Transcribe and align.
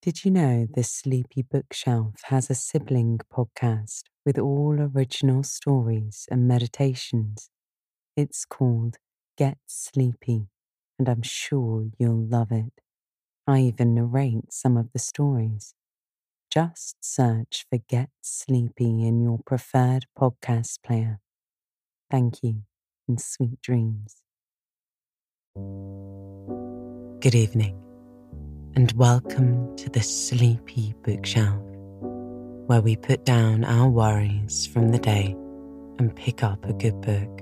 Did 0.00 0.24
you 0.24 0.30
know 0.30 0.64
the 0.72 0.84
Sleepy 0.84 1.42
Bookshelf 1.42 2.14
has 2.26 2.48
a 2.48 2.54
sibling 2.54 3.18
podcast 3.34 4.02
with 4.24 4.38
all 4.38 4.76
original 4.80 5.42
stories 5.42 6.24
and 6.30 6.46
meditations? 6.46 7.50
It's 8.16 8.44
called 8.44 8.98
Get 9.36 9.58
Sleepy, 9.66 10.46
and 11.00 11.08
I'm 11.08 11.22
sure 11.22 11.88
you'll 11.98 12.24
love 12.24 12.52
it. 12.52 12.74
I 13.44 13.58
even 13.62 13.96
narrate 13.96 14.52
some 14.52 14.76
of 14.76 14.92
the 14.92 15.00
stories. 15.00 15.74
Just 16.48 16.96
search 17.00 17.66
for 17.68 17.80
Get 17.88 18.10
Sleepy 18.22 19.04
in 19.04 19.20
your 19.20 19.40
preferred 19.44 20.06
podcast 20.16 20.80
player. 20.84 21.18
Thank 22.08 22.44
you 22.44 22.62
and 23.08 23.20
sweet 23.20 23.60
dreams. 23.60 24.22
Good 27.20 27.34
evening 27.34 27.87
and 28.74 28.92
welcome 28.92 29.76
to 29.76 29.88
the 29.90 30.02
Sleepy 30.02 30.94
Bookshelf, 31.02 31.60
where 32.66 32.80
we 32.80 32.96
put 32.96 33.24
down 33.24 33.64
our 33.64 33.88
worries 33.88 34.66
from 34.66 34.90
the 34.90 34.98
day 34.98 35.34
and 35.98 36.14
pick 36.14 36.42
up 36.42 36.64
a 36.64 36.72
good 36.72 37.00
book. 37.00 37.40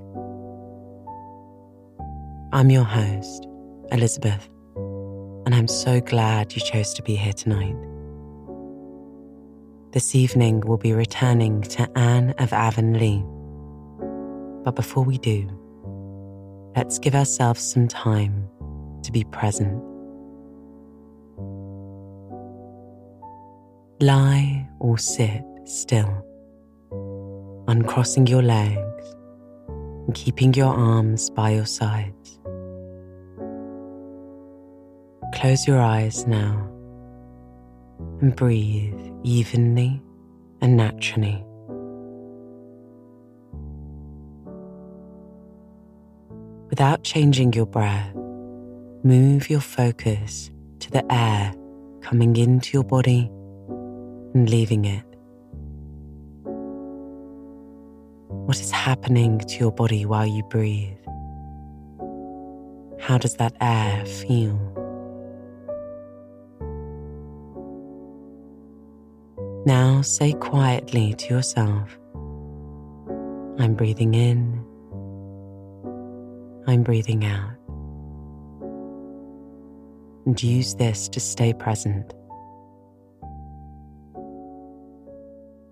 I'm 2.53 2.69
your 2.69 2.83
host, 2.83 3.47
Elizabeth, 3.91 4.49
and 5.45 5.53
I'm 5.53 5.67
so 5.67 5.99
glad 6.01 6.55
you 6.55 6.61
chose 6.61 6.93
to 6.95 7.03
be 7.03 7.15
here 7.15 7.33
tonight. 7.33 7.75
This 9.91 10.15
evening, 10.15 10.61
we'll 10.61 10.77
be 10.77 10.93
returning 10.93 11.61
to 11.63 11.89
Anne 11.97 12.31
of 12.39 12.53
Avonlea. 12.53 13.23
But 14.63 14.75
before 14.75 15.03
we 15.03 15.17
do, 15.17 15.49
let's 16.75 16.99
give 16.99 17.15
ourselves 17.15 17.61
some 17.61 17.87
time 17.87 18.47
to 19.03 19.11
be 19.11 19.23
present 19.25 19.83
Lie 23.99 24.69
or 24.79 24.99
sit 24.99 25.43
still, 25.65 26.23
uncrossing 27.67 28.27
your 28.27 28.43
legs 28.43 29.15
and 30.05 30.13
keeping 30.13 30.53
your 30.53 30.71
arms 30.71 31.31
by 31.31 31.49
your 31.49 31.65
sides. 31.65 32.39
Close 35.33 35.67
your 35.67 35.81
eyes 35.81 36.27
now 36.27 36.69
and 38.21 38.35
breathe 38.35 38.99
evenly 39.23 39.99
and 40.61 40.77
naturally. 40.77 41.43
Without 46.69 47.03
changing 47.03 47.53
your 47.53 47.65
breath, 47.65 48.13
move 49.03 49.49
your 49.49 49.59
focus 49.59 50.51
to 50.81 50.91
the 50.91 51.03
air 51.11 51.51
coming 52.01 52.35
into 52.35 52.73
your 52.73 52.83
body 52.83 53.31
and 54.37 54.51
leaving 54.51 54.85
it. 54.85 55.03
What 58.45 58.59
is 58.59 58.69
happening 58.69 59.39
to 59.39 59.57
your 59.57 59.71
body 59.71 60.05
while 60.05 60.27
you 60.27 60.43
breathe? 60.43 60.95
How 62.99 63.17
does 63.17 63.33
that 63.37 63.55
air 63.61 64.05
feel? 64.05 64.59
Now 69.65 70.03
say 70.03 70.33
quietly 70.33 71.15
to 71.15 71.33
yourself, 71.33 71.97
I'm 73.57 73.73
breathing 73.73 74.13
in, 74.13 74.63
I'm 76.67 76.83
breathing 76.83 77.25
out. 77.25 77.55
And 80.27 80.41
use 80.43 80.75
this 80.75 81.09
to 81.09 81.19
stay 81.19 81.53
present. 81.53 82.13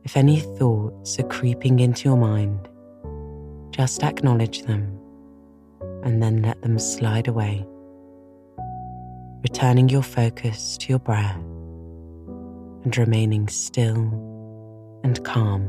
If 0.06 0.16
any 0.16 0.40
thoughts 0.40 1.20
are 1.20 1.28
creeping 1.28 1.80
into 1.80 2.08
your 2.08 2.16
mind, 2.16 2.70
just 3.72 4.04
acknowledge 4.04 4.62
them 4.62 5.00
and 6.04 6.22
then 6.22 6.44
let 6.44 6.62
them 6.62 6.78
slide 6.78 7.28
away, 7.28 7.66
returning 9.42 9.90
your 9.90 10.04
focus 10.04 10.78
to 10.78 10.90
your 10.90 11.00
breath 11.00 11.36
and 12.84 12.96
remaining 12.96 13.48
still 13.48 13.98
and 15.04 15.24
calm 15.26 15.64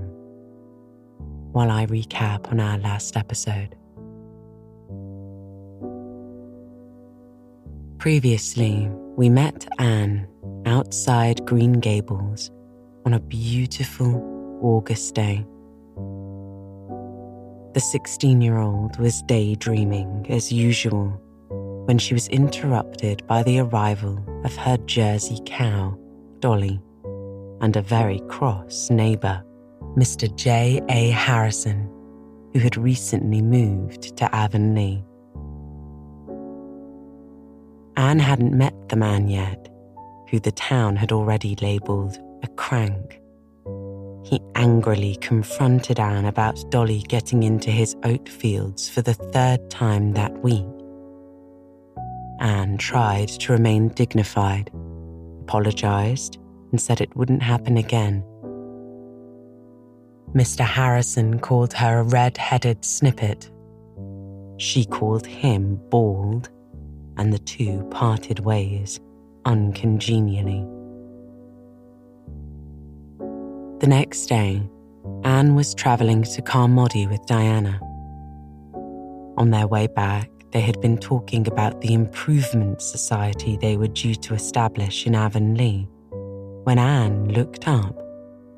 while 1.53 1.71
I 1.71 1.87
recap 1.87 2.53
on 2.53 2.61
our 2.61 2.77
last 2.77 3.17
episode. 3.17 3.75
Previously, 7.97 8.91
we 9.17 9.31
met 9.31 9.67
Anne 9.79 10.29
outside 10.67 11.47
Green 11.47 11.73
Gables 11.73 12.51
on 13.07 13.15
a 13.15 13.21
beautiful 13.21 14.21
August 14.61 15.15
day. 15.15 15.47
The 17.73 17.81
16 17.81 18.41
year 18.41 18.59
old 18.59 18.99
was 18.99 19.23
daydreaming 19.23 20.27
as 20.29 20.51
usual 20.51 21.11
when 21.87 21.99
she 21.99 22.15
was 22.15 22.27
interrupted 22.29 23.25
by 23.29 23.45
the 23.45 23.61
arrival 23.61 24.19
of 24.45 24.57
her 24.57 24.77
Jersey 24.87 25.39
cow, 25.47 25.97
Dolly, 26.41 26.81
and 27.61 27.77
a 27.77 27.83
very 27.83 28.19
cross 28.29 28.91
neighbour, 28.91 29.41
Mr. 29.97 30.35
J. 30.35 30.83
A. 30.89 31.11
Harrison, 31.11 31.89
who 32.53 32.59
had 32.59 32.77
recently 32.77 33.41
moved 33.41 34.17
to 34.17 34.35
Avonlea. 34.35 35.05
Anne 37.97 38.19
hadn't 38.19 38.53
met 38.53 38.89
the 38.89 38.97
man 38.97 39.29
yet, 39.29 39.69
who 40.29 40.41
the 40.41 40.51
town 40.51 40.97
had 40.97 41.13
already 41.13 41.55
labelled 41.63 42.19
a 42.47 42.55
crank. 42.55 43.21
He 44.25 44.41
angrily 44.55 45.17
confronted 45.17 45.99
Anne 45.99 46.25
about 46.25 46.71
Dolly 46.71 47.01
getting 47.09 47.43
into 47.43 47.71
his 47.71 47.97
oat 48.05 48.29
fields 48.29 48.89
for 48.89 49.03
the 49.03 49.15
third 49.15 49.69
time 49.71 50.13
that 50.13 50.33
week. 50.43 50.67
Anne 52.41 52.77
tried 52.79 53.29
to 53.29 53.53
remain 53.53 53.89
dignified, 53.89 54.71
apologised, 55.43 56.39
and 56.71 56.81
said 56.81 57.01
it 57.01 57.17
wouldn't 57.17 57.43
happen 57.43 57.77
again. 57.77 58.23
Mr. 60.35 60.65
Harrison 60.65 61.41
called 61.41 61.73
her 61.73 62.01
a 62.01 62.03
red 62.05 62.37
headed 62.37 62.85
snippet. 62.85 63.51
She 64.59 64.85
called 64.85 65.27
him 65.27 65.81
bald, 65.89 66.51
and 67.17 67.33
the 67.33 67.39
two 67.39 67.85
parted 67.91 68.41
ways 68.41 69.01
uncongenially. 69.45 70.67
The 73.87 73.91
next 73.91 74.27
day, 74.27 74.69
Anne 75.23 75.55
was 75.55 75.73
travelling 75.73 76.25
to 76.25 76.43
Carmody 76.43 77.07
with 77.07 77.25
Diana. 77.27 77.79
On 79.37 79.51
their 79.51 79.69
way 79.69 79.87
back, 79.87 80.29
they 80.51 80.61
had 80.61 80.81
been 80.81 80.99
talking 80.99 81.47
about 81.47 81.83
the 81.83 81.95
improvement 81.95 82.83
society 82.83 83.57
they 83.57 83.77
were 83.77 83.87
due 83.87 84.17
to 84.17 84.35
establish 84.35 85.07
in 85.07 85.15
Avonlea 85.15 85.87
when 86.65 86.81
Anne 86.81 87.29
looked 87.29 87.69
up 87.69 87.97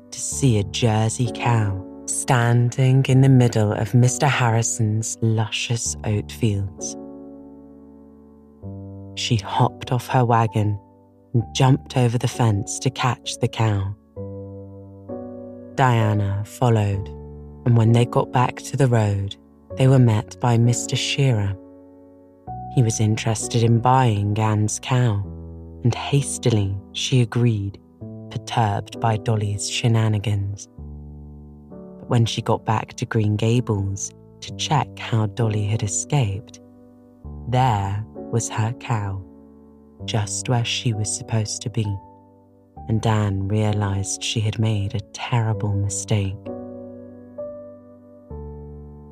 to 0.09 0.19
see 0.19 0.57
a 0.57 0.63
Jersey 0.63 1.29
cow 1.35 1.79
standing 2.07 3.05
in 3.07 3.21
the 3.21 3.29
middle 3.29 3.71
of 3.73 3.91
Mr. 3.91 4.27
Harrison's 4.27 5.15
luscious 5.21 5.95
oat 6.05 6.31
fields. 6.31 6.97
She 9.13 9.35
hopped 9.35 9.91
off 9.91 10.07
her 10.07 10.25
wagon 10.25 10.79
and 11.35 11.43
jumped 11.53 11.97
over 11.97 12.17
the 12.17 12.27
fence 12.27 12.79
to 12.79 12.89
catch 12.89 13.37
the 13.37 13.47
cow. 13.47 13.95
Diana 15.79 16.43
followed, 16.45 17.07
and 17.65 17.77
when 17.77 17.93
they 17.93 18.03
got 18.03 18.33
back 18.33 18.57
to 18.63 18.75
the 18.75 18.87
road, 18.87 19.37
they 19.77 19.87
were 19.87 19.97
met 19.97 20.37
by 20.41 20.57
Mr. 20.57 20.97
Shearer. 20.97 21.55
He 22.75 22.83
was 22.83 22.99
interested 22.99 23.63
in 23.63 23.79
buying 23.79 24.37
Anne's 24.37 24.77
cow, 24.83 25.23
and 25.85 25.95
hastily 25.95 26.77
she 26.91 27.21
agreed, 27.21 27.79
perturbed 28.29 28.99
by 28.99 29.15
Dolly's 29.15 29.69
shenanigans. 29.69 30.67
But 31.69 32.09
when 32.09 32.25
she 32.25 32.41
got 32.41 32.65
back 32.65 32.95
to 32.95 33.05
Green 33.05 33.37
Gables 33.37 34.11
to 34.41 34.53
check 34.57 34.99
how 34.99 35.27
Dolly 35.27 35.63
had 35.63 35.81
escaped, 35.81 36.59
there 37.47 38.03
was 38.33 38.49
her 38.49 38.73
cow, 38.81 39.23
just 40.03 40.49
where 40.49 40.65
she 40.65 40.91
was 40.91 41.09
supposed 41.09 41.61
to 41.61 41.69
be 41.69 41.85
and 42.89 43.05
Anne 43.05 43.47
realized 43.47 44.23
she 44.23 44.39
had 44.39 44.57
made 44.57 44.95
a 44.95 44.99
terrible 45.13 45.75
mistake. 45.75 46.35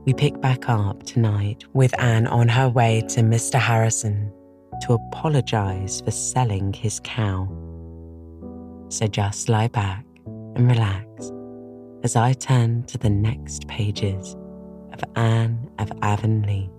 We 0.06 0.14
pick 0.14 0.42
back 0.42 0.68
up 0.68 1.04
tonight 1.04 1.64
with 1.74 1.98
Anne 2.00 2.28
on 2.28 2.48
her 2.50 2.68
way 2.68 3.02
to 3.10 3.22
Mr. 3.22 3.60
Harrison 3.60 4.34
to 4.82 4.94
apologize 4.94 6.02
for 6.02 6.12
selling 6.12 6.74
his 6.74 7.00
cow. 7.04 7.48
So 8.90 9.06
just 9.06 9.48
lie 9.48 9.68
back 9.68 10.06
and 10.26 10.70
relax 10.70 11.32
as 12.04 12.16
I 12.16 12.34
turn 12.34 12.84
to 12.84 12.98
the 12.98 13.10
next 13.10 13.68
pages 13.68 14.36
of 14.94 15.04
Anne 15.16 15.70
of 15.78 15.92
Avonlea. 16.02 16.70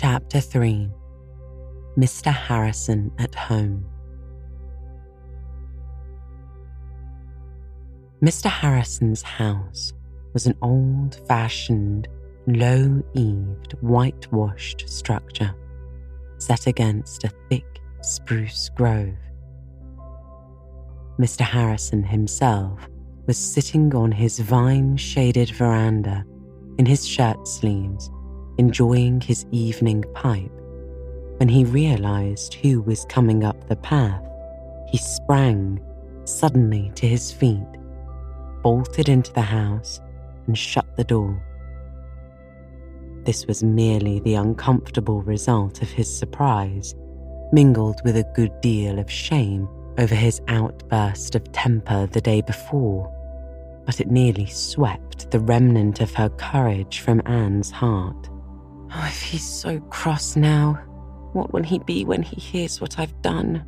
Chapter 0.00 0.40
3 0.40 0.88
Mr. 1.98 2.32
Harrison 2.32 3.10
at 3.18 3.34
Home. 3.34 3.84
Mr. 8.22 8.48
Harrison's 8.48 9.22
house 9.22 9.92
was 10.34 10.46
an 10.46 10.54
old 10.62 11.20
fashioned, 11.26 12.06
low 12.46 13.02
eaved, 13.14 13.72
whitewashed 13.80 14.88
structure 14.88 15.52
set 16.38 16.68
against 16.68 17.24
a 17.24 17.32
thick 17.50 17.80
spruce 18.00 18.68
grove. 18.76 19.18
Mr. 21.18 21.40
Harrison 21.40 22.04
himself 22.04 22.88
was 23.26 23.36
sitting 23.36 23.92
on 23.96 24.12
his 24.12 24.38
vine 24.38 24.96
shaded 24.96 25.50
veranda 25.50 26.24
in 26.78 26.86
his 26.86 27.04
shirt 27.04 27.48
sleeves, 27.48 28.12
enjoying 28.58 29.20
his 29.20 29.46
evening 29.52 30.04
pipe 30.14 30.50
when 31.38 31.48
he 31.48 31.64
realized 31.64 32.54
who 32.54 32.82
was 32.82 33.06
coming 33.08 33.44
up 33.44 33.68
the 33.68 33.76
path, 33.76 34.22
he 34.88 34.98
sprang 34.98 35.80
suddenly 36.24 36.90
to 36.96 37.06
his 37.06 37.32
feet, 37.32 37.66
bolted 38.62 39.08
into 39.08 39.32
the 39.32 39.40
house, 39.40 40.00
and 40.46 40.58
shut 40.58 40.84
the 40.96 41.04
door. 41.04 41.40
This 43.24 43.46
was 43.46 43.62
merely 43.62 44.18
the 44.20 44.34
uncomfortable 44.34 45.22
result 45.22 45.80
of 45.80 45.90
his 45.90 46.12
surprise, 46.12 46.94
mingled 47.52 48.00
with 48.04 48.16
a 48.16 48.30
good 48.34 48.60
deal 48.60 48.98
of 48.98 49.10
shame 49.10 49.68
over 49.96 50.14
his 50.14 50.40
outburst 50.48 51.36
of 51.36 51.52
temper 51.52 52.06
the 52.06 52.20
day 52.20 52.40
before, 52.40 53.14
but 53.86 54.00
it 54.00 54.10
nearly 54.10 54.46
swept 54.46 55.30
the 55.30 55.40
remnant 55.40 56.00
of 56.00 56.14
her 56.14 56.30
courage 56.30 57.00
from 57.00 57.22
Anne's 57.26 57.70
heart. 57.70 58.28
Oh, 58.94 59.04
if 59.06 59.22
he's 59.22 59.46
so 59.46 59.80
cross 59.80 60.36
now, 60.36 60.74
what 61.32 61.52
will 61.52 61.62
he 61.62 61.78
be 61.78 62.04
when 62.04 62.22
he 62.22 62.36
hears 62.40 62.80
what 62.80 62.98
I've 62.98 63.20
done? 63.22 63.64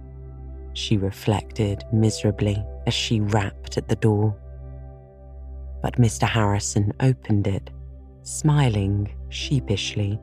She 0.73 0.97
reflected 0.97 1.85
miserably 1.93 2.65
as 2.87 2.95
she 2.95 3.21
rapped 3.21 3.77
at 3.77 3.89
the 3.89 3.97
door. 3.97 4.37
But 5.83 5.97
Mr. 5.97 6.29
Harrison 6.29 6.93
opened 7.01 7.47
it, 7.47 7.71
smiling 8.23 9.13
sheepishly, 9.29 10.19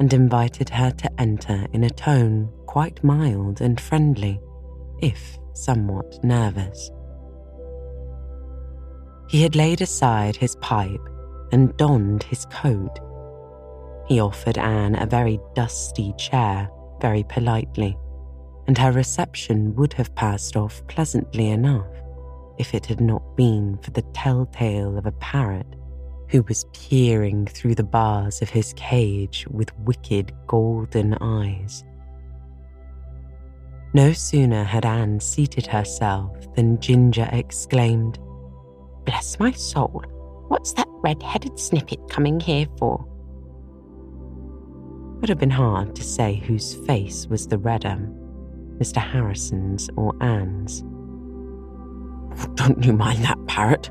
and 0.00 0.12
invited 0.12 0.68
her 0.68 0.90
to 0.90 1.20
enter 1.20 1.66
in 1.72 1.84
a 1.84 1.90
tone 1.90 2.50
quite 2.66 3.02
mild 3.02 3.60
and 3.60 3.80
friendly, 3.80 4.40
if 5.00 5.38
somewhat 5.54 6.22
nervous. 6.22 6.90
He 9.28 9.42
had 9.42 9.56
laid 9.56 9.80
aside 9.80 10.36
his 10.36 10.56
pipe 10.56 11.00
and 11.52 11.76
donned 11.76 12.22
his 12.24 12.44
coat 12.46 12.98
he 14.06 14.20
offered 14.20 14.58
Anne 14.58 14.94
a 14.94 15.06
very 15.06 15.40
dusty 15.54 16.12
chair 16.16 16.70
very 17.00 17.24
politely, 17.24 17.96
and 18.66 18.78
her 18.78 18.92
reception 18.92 19.74
would 19.74 19.92
have 19.94 20.14
passed 20.14 20.56
off 20.56 20.86
pleasantly 20.86 21.48
enough 21.48 21.86
if 22.58 22.74
it 22.74 22.86
had 22.86 23.00
not 23.00 23.36
been 23.36 23.78
for 23.82 23.90
the 23.90 24.02
telltale 24.14 24.96
of 24.96 25.06
a 25.06 25.12
parrot 25.12 25.66
who 26.28 26.42
was 26.42 26.66
peering 26.72 27.46
through 27.46 27.74
the 27.74 27.84
bars 27.84 28.42
of 28.42 28.48
his 28.48 28.72
cage 28.74 29.46
with 29.50 29.76
wicked 29.80 30.32
golden 30.46 31.14
eyes. 31.20 31.84
No 33.94 34.12
sooner 34.12 34.64
had 34.64 34.84
Anne 34.84 35.20
seated 35.20 35.66
herself 35.66 36.54
than 36.54 36.80
Ginger 36.80 37.28
exclaimed, 37.32 38.18
Bless 39.04 39.38
my 39.38 39.52
soul, 39.52 40.02
what's 40.48 40.72
that 40.74 40.88
red 41.02 41.22
headed 41.22 41.58
snippet 41.58 42.00
coming 42.10 42.40
here 42.40 42.66
for? 42.78 43.06
Would 45.20 45.28
have 45.28 45.38
been 45.38 45.50
hard 45.50 45.94
to 45.96 46.02
say 46.02 46.36
whose 46.46 46.74
face 46.86 47.26
was 47.26 47.46
the 47.46 47.58
redder, 47.58 47.88
um, 47.88 48.14
Mr. 48.78 48.98
Harrison's 48.98 49.88
or 49.96 50.14
Anne's. 50.22 50.82
Don't 52.54 52.84
you 52.84 52.92
mind 52.92 53.24
that 53.24 53.38
parrot? 53.46 53.90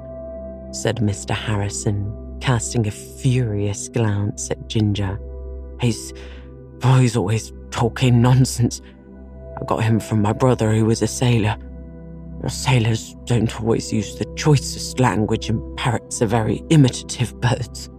said 0.72 0.98
Mr. 0.98 1.31
Harrison, 1.31 2.38
casting 2.42 2.86
a 2.86 2.92
furious 2.92 3.88
glance 3.89 4.51
at 4.51 4.68
Ginger. 4.68 5.19
He's, 5.80 6.13
he's 6.83 7.16
always 7.16 7.54
talking 7.71 8.21
nonsense. 8.21 8.81
I 9.60 9.66
got 9.66 9.83
him 9.83 10.00
from 10.00 10.21
my 10.21 10.33
brother, 10.33 10.74
who 10.74 10.86
was 10.86 11.01
a 11.01 11.07
sailor. 11.07 11.57
Sailors 12.48 13.16
don't 13.25 13.60
always 13.60 13.92
use 13.92 14.19
the 14.19 14.25
choicest 14.36 15.00
language, 15.00 15.50
and 15.50 15.78
parrots 15.78 16.21
are 16.21 16.28
very 16.28 16.62
imitative 16.69 17.39
birds. 17.42 17.89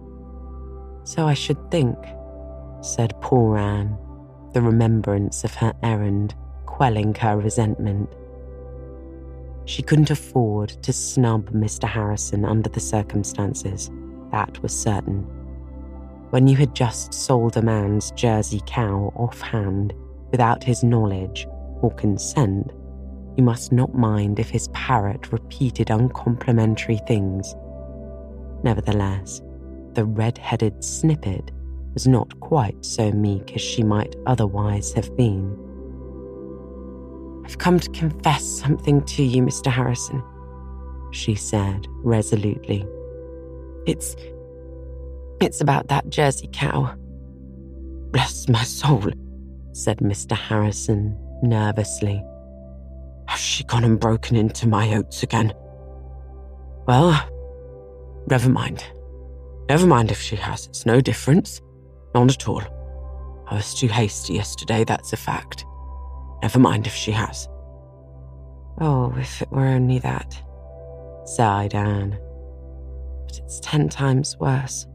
So 1.03 1.25
I 1.25 1.33
should 1.33 1.59
think, 1.69 1.97
said 2.81 3.19
poor 3.21 3.57
Anne, 3.57 3.97
the 4.53 4.61
remembrance 4.61 5.43
of 5.43 5.53
her 5.55 5.73
errand 5.83 6.35
quelling 6.65 7.13
her 7.15 7.37
resentment. 7.37 8.09
She 9.65 9.81
couldn't 9.81 10.11
afford 10.11 10.69
to 10.83 10.93
snub 10.93 11.49
Mr. 11.49 11.85
Harrison 11.87 12.45
under 12.45 12.69
the 12.69 12.79
circumstances, 12.79 13.89
that 14.31 14.61
was 14.61 14.77
certain. 14.77 15.23
When 16.29 16.47
you 16.47 16.55
had 16.55 16.75
just 16.75 17.13
sold 17.13 17.57
a 17.57 17.61
man's 17.61 18.11
Jersey 18.11 18.61
cow 18.65 19.11
offhand 19.15 19.93
without 20.31 20.63
his 20.63 20.83
knowledge 20.83 21.47
or 21.81 21.91
consent, 21.91 22.71
you 23.37 23.43
must 23.43 23.71
not 23.71 23.93
mind 23.93 24.39
if 24.39 24.49
his 24.49 24.67
parrot 24.69 25.31
repeated 25.31 25.89
uncomplimentary 25.89 26.99
things. 27.07 27.55
Nevertheless, 28.63 29.41
the 29.93 30.05
red 30.05 30.37
headed 30.37 30.83
snippet 30.83 31.51
was 31.97 32.07
not 32.07 32.39
quite 32.41 32.85
so 32.85 33.11
meek 33.11 33.55
as 33.55 33.61
she 33.63 33.81
might 33.81 34.15
otherwise 34.27 34.93
have 34.93 35.17
been. 35.17 35.51
I've 37.43 37.57
come 37.57 37.79
to 37.79 37.89
confess 37.89 38.45
something 38.45 39.01
to 39.05 39.23
you, 39.23 39.41
Mr. 39.41 39.71
Harrison, 39.71 40.21
she 41.09 41.33
said 41.33 41.87
resolutely. 42.03 42.85
It's. 43.87 44.15
it's 45.41 45.59
about 45.59 45.87
that 45.87 46.07
Jersey 46.09 46.47
cow. 46.53 46.93
Bless 48.11 48.47
my 48.47 48.61
soul, 48.61 49.09
said 49.71 49.97
Mr. 49.97 50.37
Harrison 50.37 51.17
nervously. 51.41 52.23
Has 53.27 53.39
she 53.39 53.63
gone 53.63 53.85
and 53.85 53.99
broken 53.99 54.35
into 54.35 54.67
my 54.67 54.93
oats 54.93 55.23
again? 55.23 55.51
Well, 56.85 57.19
never 58.27 58.49
mind. 58.49 58.85
Never 59.67 59.87
mind 59.87 60.11
if 60.11 60.21
she 60.21 60.35
has, 60.35 60.67
it's 60.67 60.85
no 60.85 61.01
difference. 61.01 61.59
Not 62.17 62.31
at 62.31 62.47
all. 62.49 62.63
I 63.47 63.53
was 63.53 63.75
too 63.75 63.87
hasty 63.87 64.33
yesterday, 64.33 64.83
that's 64.83 65.13
a 65.13 65.17
fact. 65.17 65.65
Never 66.41 66.57
mind 66.57 66.87
if 66.87 66.95
she 66.95 67.11
has. 67.11 67.47
Oh, 68.81 69.13
if 69.17 69.43
it 69.43 69.51
were 69.51 69.67
only 69.67 69.99
that, 69.99 70.35
sighed 71.25 71.75
Anne. 71.75 72.17
But 73.27 73.37
it's 73.37 73.59
ten 73.59 73.87
times 73.87 74.35
worse. 74.39 74.87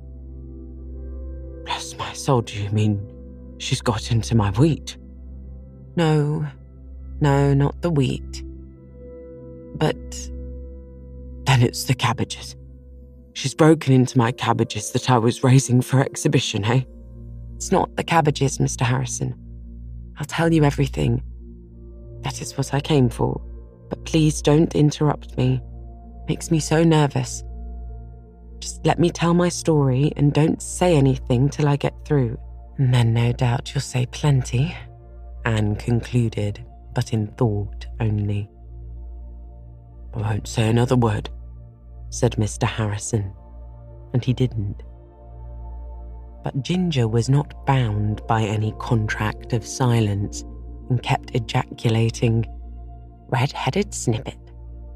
Bless 1.64 1.96
my 1.96 2.12
soul, 2.12 2.40
do 2.42 2.60
you 2.60 2.70
mean 2.70 3.00
she's 3.58 3.80
got 3.80 4.10
into 4.10 4.34
my 4.34 4.50
wheat? 4.50 4.96
No, 5.94 6.44
no, 7.20 7.54
not 7.54 7.80
the 7.82 7.90
wheat. 7.90 8.42
But 9.76 10.10
then 11.46 11.62
it's 11.62 11.84
the 11.84 11.94
cabbages. 11.94 12.56
She's 13.34 13.54
broken 13.54 13.92
into 13.92 14.18
my 14.18 14.32
cabbages 14.32 14.90
that 14.90 15.08
I 15.08 15.18
was 15.18 15.44
raising 15.44 15.82
for 15.82 16.00
exhibition, 16.00 16.64
eh? 16.64 16.82
It's 17.62 17.70
not 17.70 17.94
the 17.94 18.02
cabbages, 18.02 18.58
Mr. 18.58 18.80
Harrison. 18.80 19.36
I'll 20.18 20.26
tell 20.26 20.52
you 20.52 20.64
everything. 20.64 21.22
That 22.22 22.42
is 22.42 22.58
what 22.58 22.74
I 22.74 22.80
came 22.80 23.08
for. 23.08 23.40
But 23.88 24.04
please 24.04 24.42
don't 24.42 24.74
interrupt 24.74 25.38
me. 25.38 25.62
It 25.62 26.28
makes 26.28 26.50
me 26.50 26.58
so 26.58 26.82
nervous. 26.82 27.44
Just 28.58 28.84
let 28.84 28.98
me 28.98 29.10
tell 29.10 29.32
my 29.32 29.48
story 29.48 30.12
and 30.16 30.32
don't 30.32 30.60
say 30.60 30.96
anything 30.96 31.48
till 31.48 31.68
I 31.68 31.76
get 31.76 31.94
through. 32.04 32.36
And 32.78 32.92
then 32.92 33.14
no 33.14 33.32
doubt 33.32 33.72
you'll 33.72 33.80
say 33.80 34.06
plenty, 34.06 34.76
Anne 35.44 35.76
concluded, 35.76 36.66
but 36.96 37.12
in 37.12 37.28
thought 37.28 37.86
only. 38.00 38.50
I 40.14 40.18
won't 40.18 40.48
say 40.48 40.68
another 40.68 40.96
word, 40.96 41.30
said 42.10 42.32
Mr. 42.32 42.64
Harrison, 42.64 43.32
and 44.12 44.24
he 44.24 44.32
didn't. 44.32 44.82
But 46.42 46.62
Ginger 46.62 47.06
was 47.06 47.28
not 47.28 47.66
bound 47.66 48.26
by 48.26 48.42
any 48.42 48.74
contract 48.78 49.52
of 49.52 49.64
silence 49.64 50.44
and 50.90 51.02
kept 51.02 51.34
ejaculating, 51.34 52.44
red 53.28 53.52
headed 53.52 53.94
snippet, 53.94 54.38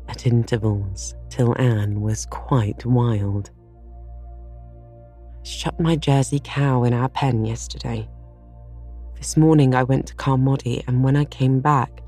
at 0.08 0.26
intervals 0.26 1.14
till 1.30 1.54
Anne 1.60 2.00
was 2.00 2.26
quite 2.26 2.84
wild. 2.84 3.50
Shut 5.44 5.78
my 5.78 5.94
Jersey 5.94 6.40
cow 6.42 6.82
in 6.82 6.92
our 6.92 7.08
pen 7.08 7.44
yesterday. 7.44 8.08
This 9.16 9.36
morning 9.36 9.74
I 9.74 9.84
went 9.84 10.08
to 10.08 10.14
Carmody, 10.14 10.82
and 10.88 11.04
when 11.04 11.16
I 11.16 11.24
came 11.26 11.60
back, 11.60 12.02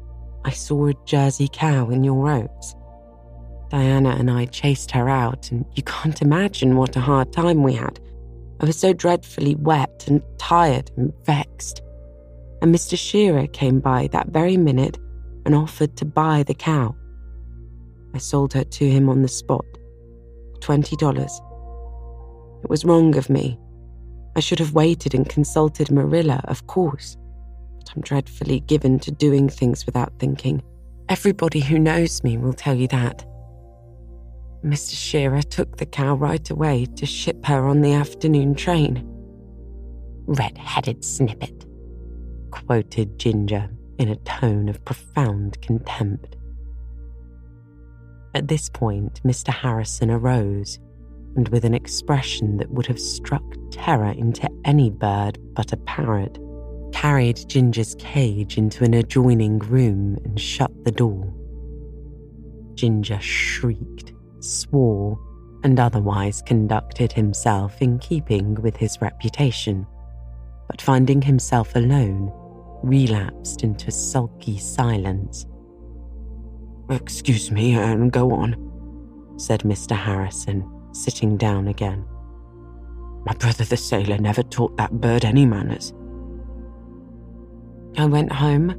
I 0.44 0.50
saw 0.50 0.88
a 0.88 0.94
Jersey 1.04 1.48
cow 1.52 1.90
in 1.90 2.02
your 2.02 2.28
oats. 2.28 2.74
Diana 3.70 4.10
and 4.10 4.30
I 4.30 4.46
chased 4.46 4.90
her 4.90 5.08
out, 5.08 5.52
and 5.52 5.64
you 5.74 5.84
can't 5.84 6.20
imagine 6.22 6.76
what 6.76 6.96
a 6.96 7.00
hard 7.00 7.32
time 7.32 7.62
we 7.62 7.74
had 7.74 8.00
I 8.60 8.64
was 8.64 8.78
so 8.78 8.92
dreadfully 8.92 9.54
wet 9.54 10.04
and 10.08 10.22
tired 10.38 10.90
and 10.96 11.12
vexed. 11.24 11.80
And 12.60 12.74
Mr. 12.74 12.98
Shearer 12.98 13.46
came 13.46 13.78
by 13.78 14.08
that 14.08 14.28
very 14.28 14.56
minute 14.56 14.98
and 15.46 15.54
offered 15.54 15.96
to 15.96 16.04
buy 16.04 16.42
the 16.42 16.54
cow. 16.54 16.94
I 18.14 18.18
sold 18.18 18.52
her 18.54 18.64
to 18.64 18.90
him 18.90 19.08
on 19.08 19.22
the 19.22 19.28
spot. 19.28 19.64
$20. 20.60 22.64
It 22.64 22.70
was 22.70 22.84
wrong 22.84 23.16
of 23.16 23.30
me. 23.30 23.58
I 24.34 24.40
should 24.40 24.58
have 24.58 24.74
waited 24.74 25.14
and 25.14 25.28
consulted 25.28 25.90
Marilla, 25.90 26.40
of 26.44 26.66
course. 26.66 27.16
But 27.78 27.92
I'm 27.94 28.02
dreadfully 28.02 28.60
given 28.60 28.98
to 29.00 29.12
doing 29.12 29.48
things 29.48 29.86
without 29.86 30.12
thinking. 30.18 30.62
Everybody 31.08 31.60
who 31.60 31.78
knows 31.78 32.24
me 32.24 32.38
will 32.38 32.52
tell 32.52 32.74
you 32.74 32.88
that. 32.88 33.24
Mr. 34.64 34.94
Shearer 34.94 35.42
took 35.42 35.76
the 35.76 35.86
cow 35.86 36.14
right 36.14 36.50
away 36.50 36.84
to 36.96 37.06
ship 37.06 37.44
her 37.44 37.68
on 37.68 37.80
the 37.80 37.92
afternoon 37.92 38.54
train. 38.56 39.04
Red 40.26 40.58
headed 40.58 41.04
snippet, 41.04 41.64
quoted 42.50 43.18
Ginger 43.18 43.70
in 43.98 44.08
a 44.08 44.16
tone 44.16 44.68
of 44.68 44.84
profound 44.84 45.62
contempt. 45.62 46.36
At 48.34 48.48
this 48.48 48.68
point, 48.68 49.20
Mr. 49.22 49.52
Harrison 49.52 50.10
arose, 50.10 50.78
and 51.36 51.48
with 51.50 51.64
an 51.64 51.74
expression 51.74 52.56
that 52.56 52.70
would 52.70 52.86
have 52.86 53.00
struck 53.00 53.44
terror 53.70 54.10
into 54.10 54.50
any 54.64 54.90
bird 54.90 55.38
but 55.54 55.72
a 55.72 55.76
parrot, 55.76 56.36
carried 56.92 57.48
Ginger's 57.48 57.94
cage 57.98 58.58
into 58.58 58.82
an 58.82 58.94
adjoining 58.94 59.60
room 59.60 60.18
and 60.24 60.38
shut 60.38 60.72
the 60.84 60.90
door. 60.90 61.32
Ginger 62.74 63.20
shrieked 63.20 64.12
swore, 64.40 65.18
and 65.64 65.80
otherwise 65.80 66.42
conducted 66.42 67.12
himself 67.12 67.80
in 67.80 67.98
keeping 67.98 68.54
with 68.56 68.76
his 68.76 69.00
reputation, 69.00 69.86
but 70.68 70.80
finding 70.80 71.20
himself 71.20 71.74
alone, 71.74 72.32
relapsed 72.82 73.64
into 73.64 73.90
sulky 73.90 74.58
silence. 74.58 75.46
Excuse 76.90 77.50
me, 77.50 77.74
and 77.74 78.12
go 78.12 78.30
on, 78.30 79.34
said 79.36 79.60
Mr. 79.60 79.96
Harrison, 79.96 80.68
sitting 80.92 81.36
down 81.36 81.68
again. 81.68 82.06
My 83.26 83.34
brother 83.34 83.64
the 83.64 83.76
sailor 83.76 84.18
never 84.18 84.42
taught 84.42 84.76
that 84.76 85.00
bird 85.00 85.24
any 85.24 85.44
manners. 85.44 85.92
I 87.96 88.06
went 88.06 88.32
home, 88.32 88.70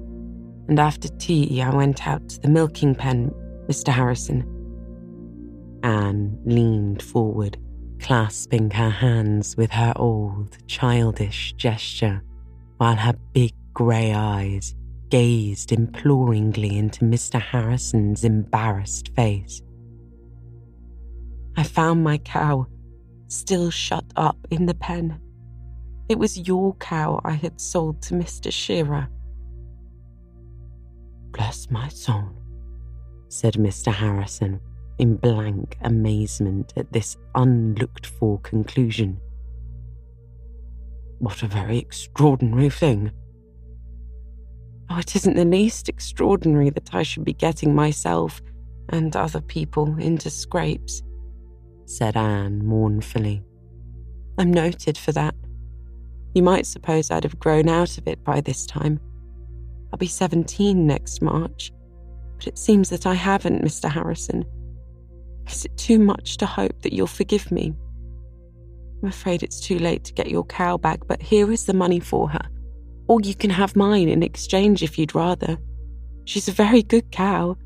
and 0.70 0.80
after 0.80 1.08
tea, 1.08 1.62
I 1.62 1.70
went 1.76 2.08
out 2.08 2.28
to 2.30 2.40
the 2.40 2.50
milking 2.50 2.96
pen, 2.96 3.32
Mr. 3.68 3.90
Harrison. 3.90 4.59
Anne 5.84 6.38
leaned 6.46 7.02
forward, 7.02 7.58
clasping 8.00 8.72
her 8.72 8.90
hands 8.90 9.56
with 9.58 9.72
her 9.72 9.94
old, 9.96 10.58
childish 10.68 11.54
gesture, 11.54 12.22
while 12.78 12.96
her 12.96 13.14
big 13.34 13.54
grey 13.74 14.14
eyes 14.14 14.76
gazed 15.10 15.72
imploringly 15.72 16.78
into 16.78 17.06
Mr. 17.06 17.42
Harrison's 17.42 18.24
embarrassed 18.24 19.14
face. 19.16 19.62
I 21.58 21.64
found 21.64 22.04
my 22.04 22.20
cow, 22.20 22.68
still 23.28 23.70
shut 23.70 24.06
up 24.16 24.38
in 24.50 24.66
the 24.66 24.76
pen. 24.76 25.20
It 26.08 26.18
was 26.18 26.48
your 26.48 26.76
cow 26.76 27.22
I 27.24 27.34
had 27.34 27.60
sold 27.60 28.02
to 28.04 28.14
Mr. 28.14 28.52
Shearer. 28.52 29.08
Bless 31.32 31.70
my 31.70 31.88
soul, 31.90 32.30
said 33.28 33.56
Mr. 33.56 33.94
Harrison 33.94 34.60
in 35.00 35.16
blank 35.16 35.78
amazement 35.82 36.74
at 36.76 36.92
this 36.92 37.18
unlooked 37.34 38.06
for 38.06 38.40
conclusion. 38.40 39.20
What 41.20 41.42
a 41.42 41.48
very 41.48 41.78
extraordinary 41.78 42.70
thing. 42.70 43.12
Oh, 44.90 45.00
it 45.00 45.16
isn't 45.16 45.36
the 45.36 45.46
least 45.46 45.88
extraordinary 45.88 46.70
that 46.72 46.94
I 46.94 47.04
should 47.04 47.24
be 47.24 47.34
getting 47.34 47.74
myself 47.74 48.42
and 48.90 49.16
other 49.16 49.42
people 49.42 49.98
into 50.00 50.30
scrapes, 50.30 51.02
said 51.86 52.18
Anne 52.18 52.66
mournfully. 52.66 53.44
I'm 54.38 54.52
noted 54.52 54.98
for 54.98 55.12
that. 55.14 55.36
You 56.34 56.44
might 56.44 56.66
suppose 56.66 57.12
I'd 57.12 57.24
have 57.24 57.40
grown 57.40 57.70
out 57.70 57.98
of 57.98 58.08
it 58.08 58.24
by 58.24 58.42
this 58.42 58.66
time. 58.66 59.00
I'll 59.92 59.98
be 59.98 60.08
17 60.08 60.86
next 60.86 61.22
March, 61.22 61.72
but 62.38 62.48
it 62.48 62.58
seems 62.58 62.90
that 62.90 63.06
I 63.06 63.14
haven't, 63.14 63.64
Mr. 63.64 63.90
Harrison. 63.90 64.46
Is 65.50 65.66
it 65.66 65.76
too 65.78 66.00
much 66.00 66.38
to 66.38 66.46
hope 66.46 66.82
that 66.84 66.94
you'll 66.94 67.08
forgive 67.08 67.52
me? 67.52 67.74
I'm 69.02 69.10
afraid 69.10 69.44
it's 69.44 69.60
too 69.60 69.80
late 69.80 70.04
to 70.06 70.14
get 70.14 70.30
your 70.30 70.46
cow 70.46 70.78
back, 70.78 71.08
but 71.08 71.22
here 71.22 71.52
is 71.52 71.66
the 71.66 71.74
money 71.74 72.00
for 72.00 72.30
her. 72.30 72.48
Or 73.08 73.20
you 73.22 73.34
can 73.34 73.50
have 73.50 73.76
mine 73.76 74.10
in 74.10 74.22
exchange 74.22 74.84
if 74.84 75.00
you'd 75.00 75.16
rather. 75.16 75.58
She's 76.26 76.48
a 76.48 76.52
very 76.52 76.84
good 76.84 77.12
cow. 77.12 77.58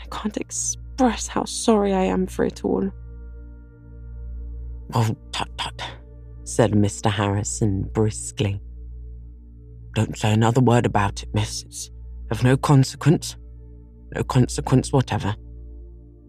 I 0.00 0.06
can't 0.06 0.36
express 0.36 1.28
how 1.28 1.44
sorry 1.44 1.92
I 1.92 2.04
am 2.04 2.26
for 2.26 2.44
it 2.44 2.64
all. 2.64 2.90
Oh, 4.94 5.14
tut 5.30 5.56
tut, 5.58 5.82
said 6.44 6.72
Mr. 6.72 7.10
Harrison 7.10 7.82
briskly. 7.92 8.60
Don't 9.94 10.16
say 10.16 10.32
another 10.32 10.60
word 10.60 10.86
about 10.86 11.22
it, 11.22 11.28
miss. 11.34 11.62
It's 11.62 11.90
of 12.30 12.42
no 12.42 12.56
consequence. 12.56 13.36
No 14.14 14.24
consequence 14.24 14.92
whatever. 14.92 15.36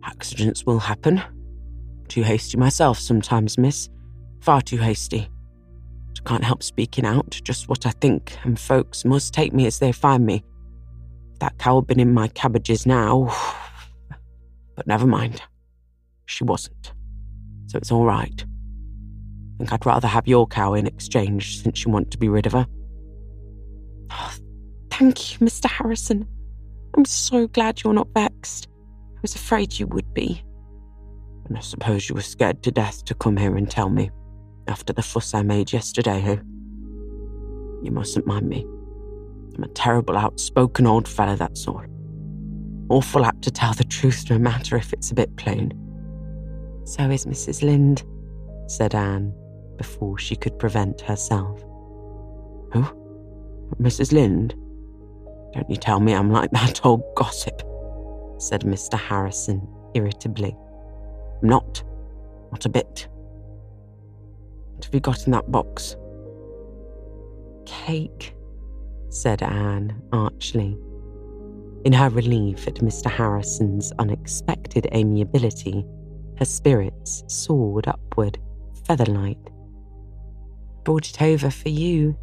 Accidents 0.03 0.65
will 0.65 0.79
happen. 0.79 1.21
Too 2.07 2.23
hasty 2.23 2.57
myself 2.57 2.99
sometimes, 2.99 3.57
miss. 3.57 3.89
Far 4.41 4.61
too 4.61 4.77
hasty. 4.77 5.29
But 6.07 6.21
I 6.21 6.29
can't 6.29 6.43
help 6.43 6.63
speaking 6.63 7.05
out 7.05 7.39
just 7.43 7.69
what 7.69 7.85
I 7.85 7.91
think, 7.91 8.37
and 8.43 8.59
folks 8.59 9.05
must 9.05 9.33
take 9.33 9.53
me 9.53 9.65
as 9.67 9.79
they 9.79 9.91
find 9.91 10.25
me. 10.25 10.43
That 11.39 11.57
cow 11.57 11.75
had 11.79 11.87
been 11.87 11.99
in 11.99 12.13
my 12.13 12.27
cabbages 12.29 12.85
now. 12.85 13.35
But 14.75 14.87
never 14.87 15.05
mind. 15.05 15.41
She 16.25 16.45
wasn't. 16.45 16.93
So 17.67 17.77
it's 17.77 17.91
all 17.91 18.05
right. 18.05 18.45
I 18.45 19.57
think 19.57 19.73
I'd 19.73 19.85
rather 19.85 20.07
have 20.07 20.25
your 20.25 20.47
cow 20.47 20.73
in 20.73 20.87
exchange 20.87 21.61
since 21.61 21.83
you 21.83 21.91
want 21.91 22.11
to 22.11 22.17
be 22.17 22.29
rid 22.29 22.45
of 22.45 22.53
her. 22.53 22.65
Oh, 24.09 24.33
thank 24.89 25.33
you, 25.33 25.45
Mr. 25.45 25.69
Harrison. 25.69 26.25
I'm 26.95 27.03
so 27.03 27.47
glad 27.47 27.83
you're 27.83 27.93
not 27.93 28.07
vexed. 28.13 28.69
I 29.19 29.21
was 29.21 29.35
afraid 29.35 29.77
you 29.77 29.85
would 29.87 30.13
be. 30.13 30.41
And 31.49 31.57
I 31.57 31.59
suppose 31.59 32.07
you 32.07 32.15
were 32.15 32.21
scared 32.21 32.63
to 32.63 32.71
death 32.71 33.03
to 33.03 33.13
come 33.13 33.35
here 33.35 33.57
and 33.57 33.69
tell 33.69 33.89
me, 33.89 34.11
after 34.69 34.93
the 34.93 35.01
fuss 35.01 35.33
I 35.33 35.43
made 35.43 35.73
yesterday, 35.73 36.21
Who? 36.21 36.41
You 37.83 37.91
mustn't 37.91 38.25
mind 38.25 38.47
me. 38.47 38.65
I'm 39.57 39.63
a 39.63 39.67
terrible 39.67 40.17
outspoken 40.17 40.87
old 40.87 41.05
fellow, 41.05 41.35
that's 41.35 41.67
all. 41.67 41.83
Awful 42.87 43.25
apt 43.25 43.41
to 43.41 43.51
tell 43.51 43.73
the 43.73 43.83
truth, 43.83 44.29
no 44.29 44.39
matter 44.39 44.77
if 44.77 44.93
it's 44.93 45.11
a 45.11 45.15
bit 45.15 45.35
plain. 45.35 45.73
So 46.85 47.09
is 47.09 47.25
Mrs. 47.25 47.61
Lynde, 47.61 48.01
said 48.67 48.95
Anne, 48.95 49.33
before 49.77 50.17
she 50.17 50.37
could 50.37 50.57
prevent 50.57 51.01
herself. 51.01 51.59
Who? 52.71 52.85
Mrs. 53.81 54.13
Lynde? 54.13 54.55
Don't 55.51 55.69
you 55.69 55.75
tell 55.75 55.99
me 55.99 56.13
I'm 56.13 56.31
like 56.31 56.51
that 56.51 56.85
old 56.85 57.03
gossip 57.17 57.63
said 58.39 58.61
Mr. 58.61 58.97
Harrison 58.97 59.67
irritably. 59.93 60.55
Not. 61.41 61.83
Not 62.51 62.65
a 62.65 62.69
bit. 62.69 63.07
What 64.75 64.85
have 64.85 64.93
you 64.93 64.99
got 64.99 65.25
in 65.25 65.31
that 65.33 65.51
box? 65.51 65.95
Cake, 67.65 68.33
said 69.09 69.43
Anne 69.43 70.01
archly. 70.11 70.77
In 71.85 71.93
her 71.93 72.09
relief 72.09 72.67
at 72.67 72.75
Mr. 72.75 73.09
Harrison's 73.09 73.91
unexpected 73.99 74.87
amiability, 74.93 75.85
her 76.37 76.45
spirits 76.45 77.23
soared 77.27 77.87
upward, 77.87 78.39
featherlight. 78.83 79.37
Brought 80.83 81.09
it 81.09 81.21
over 81.21 81.49
for 81.49 81.69
you. 81.69 82.17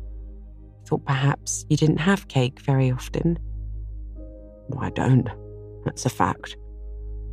Thought 0.87 1.04
perhaps 1.04 1.64
you 1.68 1.76
didn't 1.76 1.99
have 1.99 2.28
cake 2.28 2.61
very 2.61 2.90
often. 2.90 3.38
Well, 4.68 4.85
I 4.85 4.90
don't. 4.90 5.28
That's 5.87 6.05
a 6.05 6.11
fact. 6.11 6.57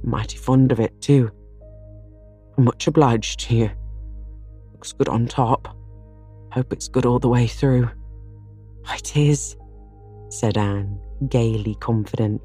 Mighty 0.04 0.38
fond 0.38 0.72
of 0.72 0.80
it, 0.80 1.02
too. 1.02 1.32
Much 2.56 2.86
obliged 2.86 3.40
to 3.42 3.56
you. 3.56 3.72
Looks 4.72 4.94
good 4.94 5.10
on 5.10 5.28
top. 5.28 5.76
Hope 6.52 6.72
it's 6.72 6.88
good 6.88 7.08
all 7.08 7.18
the 7.18 7.28
way 7.28 7.48
through. 7.48 7.90
It 8.94 9.18
is, 9.18 9.58
said 10.30 10.56
Anne, 10.56 11.00
gaily 11.30 11.74
confident. 11.76 12.42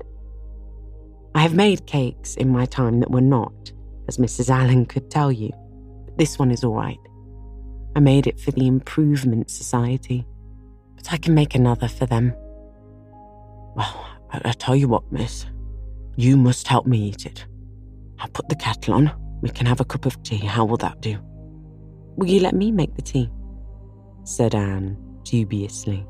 I 1.35 1.41
have 1.41 1.55
made 1.55 1.87
cakes 1.87 2.37
in 2.37 2.49
my 2.49 2.65
time 2.65 3.01
that 3.01 3.11
were 3.11 3.21
not, 3.21 3.71
as 4.09 4.17
Mrs. 4.17 4.49
Allan 4.49 4.87
could 4.87 5.11
tell 5.11 5.31
you, 5.31 5.51
but 6.07 6.17
this 6.17 6.39
one 6.39 6.51
is 6.51 6.65
all 6.65 6.75
right. 6.75 6.99
I 7.95 8.01
made 8.01 8.27
it 8.27 8.41
for 8.41 8.51
the 8.51 8.67
Improvement 8.67 9.51
Society, 9.51 10.27
but 10.97 11.13
I 11.13 11.19
can 11.19 11.35
make 11.35 11.55
another 11.55 11.87
for 11.87 12.07
them. 12.07 12.33
Well, 13.77 14.07
I, 14.33 14.41
I 14.47 14.53
tell 14.53 14.75
you 14.75 14.89
what, 14.89 15.13
miss, 15.13 15.45
you 16.19 16.37
must 16.37 16.67
help 16.67 16.85
me 16.85 16.99
eat 16.99 17.27
it. 17.27 17.47
I'll 18.19 18.29
put 18.31 18.49
the 18.49 18.57
kettle 18.57 18.95
on. 18.95 19.13
We 19.41 19.51
can 19.51 19.67
have 19.67 19.81
a 19.81 19.85
cup 19.85 20.05
of 20.05 20.21
tea. 20.25 20.45
How 20.45 20.65
will 20.65 20.77
that 20.79 21.01
do? 21.01 21.17
Will 22.17 22.27
you 22.27 22.41
let 22.41 22.57
me 22.57 22.73
make 22.73 22.97
the 22.97 23.03
tea? 23.03 23.31
said 24.25 24.53
Anne 24.53 24.97
dubiously. 25.23 26.05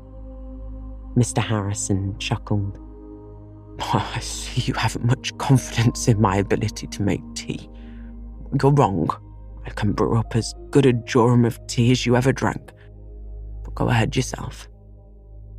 Mr. 1.15 1.43
Harrison 1.43 2.17
chuckled. 2.17 2.75
Oh, 3.81 4.11
I 4.15 4.19
see 4.19 4.61
you 4.61 4.73
haven't 4.73 5.05
much 5.05 5.37
confidence 5.37 6.07
in 6.07 6.19
my 6.19 6.37
ability 6.37 6.87
to 6.87 7.03
make 7.03 7.21
tea. 7.35 7.69
You're 8.59 8.71
wrong. 8.71 9.11
I 9.67 9.69
can 9.69 9.91
brew 9.93 10.17
up 10.17 10.35
as 10.35 10.55
good 10.71 10.87
a 10.87 10.93
jorum 10.93 11.45
of 11.45 11.59
tea 11.67 11.91
as 11.91 12.07
you 12.07 12.15
ever 12.15 12.33
drank. 12.33 12.71
But 13.63 13.75
go 13.75 13.89
ahead 13.89 14.15
yourself. 14.15 14.67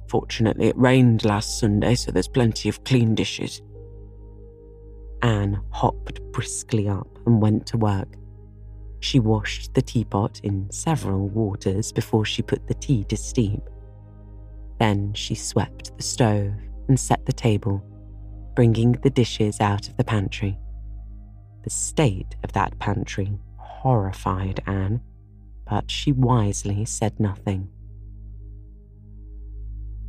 Fortunately, 0.08 0.66
it 0.66 0.76
rained 0.76 1.24
last 1.24 1.60
Sunday, 1.60 1.94
so 1.94 2.10
there's 2.10 2.26
plenty 2.26 2.68
of 2.68 2.82
clean 2.82 3.14
dishes. 3.14 3.62
Anne 5.22 5.60
hopped 5.70 6.20
briskly 6.32 6.88
up 6.88 7.08
and 7.26 7.40
went 7.40 7.66
to 7.66 7.78
work. 7.78 8.16
She 9.00 9.18
washed 9.18 9.74
the 9.74 9.82
teapot 9.82 10.40
in 10.42 10.70
several 10.70 11.28
waters 11.28 11.92
before 11.92 12.24
she 12.24 12.42
put 12.42 12.66
the 12.66 12.74
tea 12.74 13.04
to 13.04 13.16
steep. 13.16 13.62
Then 14.78 15.12
she 15.14 15.34
swept 15.34 15.96
the 15.96 16.02
stove 16.02 16.54
and 16.88 16.98
set 16.98 17.24
the 17.26 17.32
table, 17.32 17.82
bringing 18.54 18.92
the 18.92 19.10
dishes 19.10 19.60
out 19.60 19.88
of 19.88 19.96
the 19.96 20.04
pantry. 20.04 20.58
The 21.64 21.70
state 21.70 22.36
of 22.42 22.52
that 22.52 22.78
pantry 22.78 23.38
horrified 23.56 24.62
Anne, 24.66 25.00
but 25.68 25.90
she 25.90 26.12
wisely 26.12 26.84
said 26.84 27.18
nothing. 27.20 27.68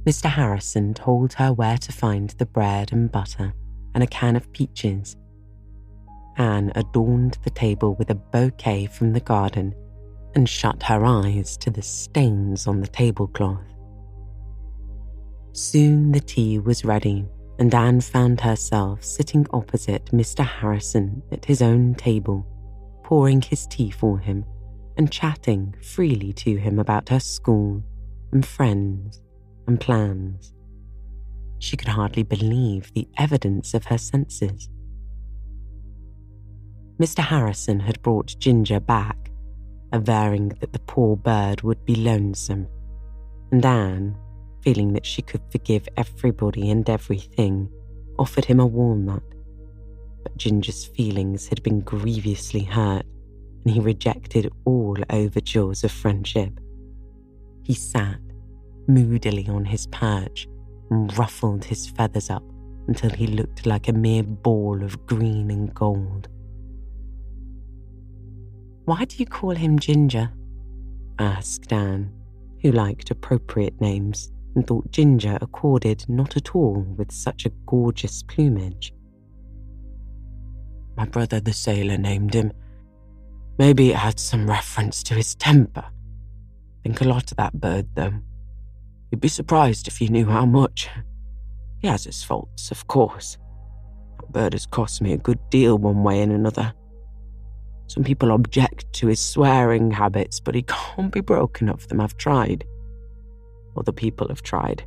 Mr. 0.05 0.29
Harrison 0.29 0.93
told 0.93 1.33
her 1.33 1.53
where 1.53 1.77
to 1.77 1.91
find 1.91 2.31
the 2.31 2.45
bread 2.45 2.91
and 2.91 3.11
butter 3.11 3.53
and 3.93 4.03
a 4.03 4.07
can 4.07 4.35
of 4.35 4.51
peaches. 4.53 5.15
Anne 6.37 6.71
adorned 6.75 7.37
the 7.43 7.49
table 7.49 7.95
with 7.95 8.09
a 8.09 8.15
bouquet 8.15 8.85
from 8.85 9.13
the 9.13 9.19
garden 9.19 9.75
and 10.33 10.47
shut 10.47 10.83
her 10.83 11.05
eyes 11.05 11.57
to 11.57 11.69
the 11.69 11.81
stains 11.81 12.67
on 12.67 12.79
the 12.79 12.87
tablecloth. 12.87 13.65
Soon 15.53 16.11
the 16.11 16.21
tea 16.21 16.59
was 16.59 16.85
ready, 16.85 17.25
and 17.59 17.73
Anne 17.75 17.99
found 17.99 18.39
herself 18.39 19.03
sitting 19.03 19.45
opposite 19.51 20.05
Mr. 20.05 20.45
Harrison 20.45 21.21
at 21.31 21.45
his 21.45 21.61
own 21.61 21.93
table, 21.95 22.45
pouring 23.03 23.41
his 23.41 23.67
tea 23.67 23.91
for 23.91 24.17
him 24.17 24.45
and 24.97 25.11
chatting 25.11 25.73
freely 25.81 26.31
to 26.33 26.55
him 26.55 26.79
about 26.79 27.09
her 27.09 27.19
school 27.19 27.83
and 28.31 28.45
friends 28.45 29.21
and 29.67 29.79
plans. 29.79 30.53
She 31.61 31.77
could 31.77 31.89
hardly 31.89 32.23
believe 32.23 32.91
the 32.93 33.07
evidence 33.19 33.75
of 33.75 33.85
her 33.85 33.99
senses. 33.99 34.67
Mr. 36.99 37.19
Harrison 37.19 37.79
had 37.79 38.01
brought 38.01 38.35
Ginger 38.39 38.79
back, 38.79 39.31
averring 39.93 40.49
that 40.59 40.73
the 40.73 40.79
poor 40.79 41.15
bird 41.15 41.61
would 41.61 41.85
be 41.85 41.93
lonesome, 41.93 42.67
and 43.51 43.63
Anne, 43.63 44.17
feeling 44.63 44.93
that 44.93 45.05
she 45.05 45.21
could 45.21 45.41
forgive 45.51 45.87
everybody 45.97 46.71
and 46.71 46.89
everything, 46.89 47.69
offered 48.17 48.45
him 48.45 48.59
a 48.59 48.65
walnut. 48.65 49.23
But 50.23 50.37
Ginger's 50.37 50.85
feelings 50.85 51.47
had 51.47 51.61
been 51.61 51.81
grievously 51.81 52.63
hurt, 52.63 53.05
and 53.63 53.73
he 53.75 53.79
rejected 53.79 54.51
all 54.65 54.97
overtures 55.11 55.83
of 55.83 55.91
friendship. 55.91 56.59
He 57.61 57.75
sat 57.75 58.19
moodily 58.87 59.47
on 59.47 59.65
his 59.65 59.85
perch, 59.85 60.47
and 60.91 61.17
ruffled 61.17 61.65
his 61.65 61.87
feathers 61.87 62.29
up 62.29 62.43
until 62.87 63.09
he 63.09 63.25
looked 63.25 63.65
like 63.65 63.87
a 63.87 63.93
mere 63.93 64.23
ball 64.23 64.83
of 64.83 65.05
green 65.07 65.49
and 65.49 65.73
gold. 65.73 66.27
Why 68.85 69.05
do 69.05 69.15
you 69.17 69.25
call 69.25 69.51
him 69.51 69.79
Ginger? 69.79 70.31
asked 71.17 71.71
Anne, 71.71 72.11
who 72.61 72.71
liked 72.71 73.09
appropriate 73.09 73.79
names 73.79 74.31
and 74.55 74.67
thought 74.67 74.91
Ginger 74.91 75.37
accorded 75.41 76.03
not 76.09 76.35
at 76.35 76.55
all 76.55 76.85
with 76.97 77.11
such 77.11 77.45
a 77.45 77.51
gorgeous 77.65 78.23
plumage. 78.23 78.93
My 80.97 81.05
brother 81.05 81.39
the 81.39 81.53
sailor 81.53 81.97
named 81.97 82.33
him. 82.33 82.51
Maybe 83.57 83.91
it 83.91 83.95
had 83.95 84.19
some 84.19 84.49
reference 84.49 85.03
to 85.03 85.13
his 85.13 85.35
temper. 85.35 85.85
Think 86.83 86.99
a 87.01 87.05
lot 87.05 87.31
of 87.31 87.37
that 87.37 87.53
bird, 87.53 87.87
though. 87.95 88.13
You'd 89.11 89.19
be 89.21 89.27
surprised 89.27 89.87
if 89.87 89.99
you 90.01 90.07
knew 90.07 90.25
how 90.25 90.45
much. 90.45 90.89
He 91.79 91.87
has 91.87 92.05
his 92.05 92.23
faults, 92.23 92.71
of 92.71 92.87
course. 92.87 93.37
That 94.19 94.31
bird 94.31 94.53
has 94.53 94.65
cost 94.65 95.01
me 95.01 95.11
a 95.13 95.17
good 95.17 95.39
deal 95.49 95.77
one 95.77 96.03
way 96.03 96.21
and 96.21 96.31
another. 96.31 96.73
Some 97.87 98.05
people 98.05 98.31
object 98.31 98.91
to 98.93 99.07
his 99.07 99.19
swearing 99.19 99.91
habits, 99.91 100.39
but 100.39 100.55
he 100.55 100.61
can't 100.67 101.11
be 101.11 101.19
broken 101.19 101.67
of 101.67 101.87
them. 101.89 101.99
I've 101.99 102.15
tried. 102.15 102.63
Other 103.75 103.91
people 103.91 104.29
have 104.29 104.41
tried. 104.41 104.85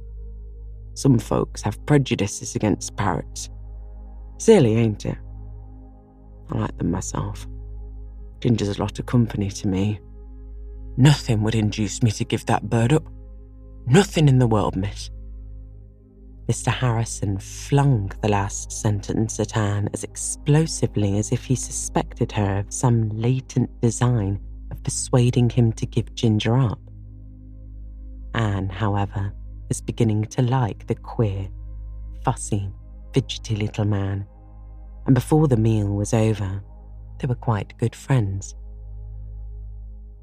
Some 0.94 1.18
folks 1.18 1.60
have 1.62 1.84
prejudices 1.84 2.54
against 2.54 2.96
parrots. 2.96 3.50
Silly, 4.38 4.76
ain't 4.76 5.04
it? 5.04 5.18
I 6.50 6.58
like 6.58 6.78
them 6.78 6.90
myself. 6.90 7.46
Ginger's 8.40 8.78
a 8.78 8.80
lot 8.80 8.98
of 8.98 9.06
company 9.06 9.50
to 9.50 9.68
me. 9.68 10.00
Nothing 10.96 11.42
would 11.42 11.54
induce 11.54 12.02
me 12.02 12.10
to 12.12 12.24
give 12.24 12.46
that 12.46 12.70
bird 12.70 12.92
up. 12.92 13.04
Nothing 13.86 14.28
in 14.28 14.38
the 14.38 14.46
world, 14.46 14.76
miss. 14.76 15.10
Mr. 16.48 16.68
Harrison 16.68 17.38
flung 17.38 18.10
the 18.22 18.28
last 18.28 18.72
sentence 18.72 19.40
at 19.40 19.56
Anne 19.56 19.88
as 19.92 20.04
explosively 20.04 21.18
as 21.18 21.32
if 21.32 21.44
he 21.44 21.54
suspected 21.54 22.32
her 22.32 22.58
of 22.58 22.72
some 22.72 23.08
latent 23.10 23.70
design 23.80 24.38
of 24.70 24.82
persuading 24.82 25.50
him 25.50 25.72
to 25.72 25.86
give 25.86 26.14
Ginger 26.14 26.56
up. 26.56 26.78
Anne, 28.34 28.68
however, 28.68 29.32
was 29.68 29.80
beginning 29.80 30.24
to 30.24 30.42
like 30.42 30.86
the 30.86 30.94
queer, 30.94 31.48
fussy, 32.24 32.70
fidgety 33.12 33.56
little 33.56 33.84
man, 33.84 34.26
and 35.06 35.14
before 35.14 35.48
the 35.48 35.56
meal 35.56 35.88
was 35.88 36.12
over, 36.12 36.62
they 37.18 37.26
were 37.26 37.34
quite 37.34 37.76
good 37.78 37.94
friends. 37.94 38.54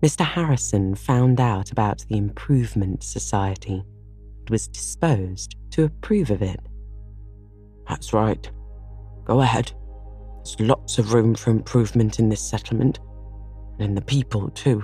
Mr. 0.02 0.26
Harrison 0.26 0.96
found 0.96 1.40
out 1.40 1.72
about 1.72 2.04
the 2.10 2.18
Improvement 2.18 3.04
Society 3.04 3.84
and 4.40 4.50
was 4.50 4.68
disposed 4.68 5.56
to 5.70 5.84
approve 5.84 6.32
of 6.32 6.42
it. 6.42 6.60
That's 7.88 8.12
right. 8.12 8.50
Go 9.26 9.42
ahead. 9.42 9.72
There's 10.38 10.60
lots 10.60 10.98
of 10.98 11.14
room 11.14 11.36
for 11.36 11.52
improvement 11.52 12.18
in 12.18 12.30
this 12.30 12.42
settlement, 12.42 13.00
and 13.74 13.90
in 13.90 13.96
the 13.96 14.02
people, 14.02 14.50
too. 14.50 14.84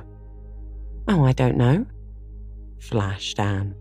Oh, 1.08 1.24
I 1.26 1.32
don't 1.32 1.58
know, 1.58 1.88
flashed 2.80 3.40
Anne. 3.40 3.74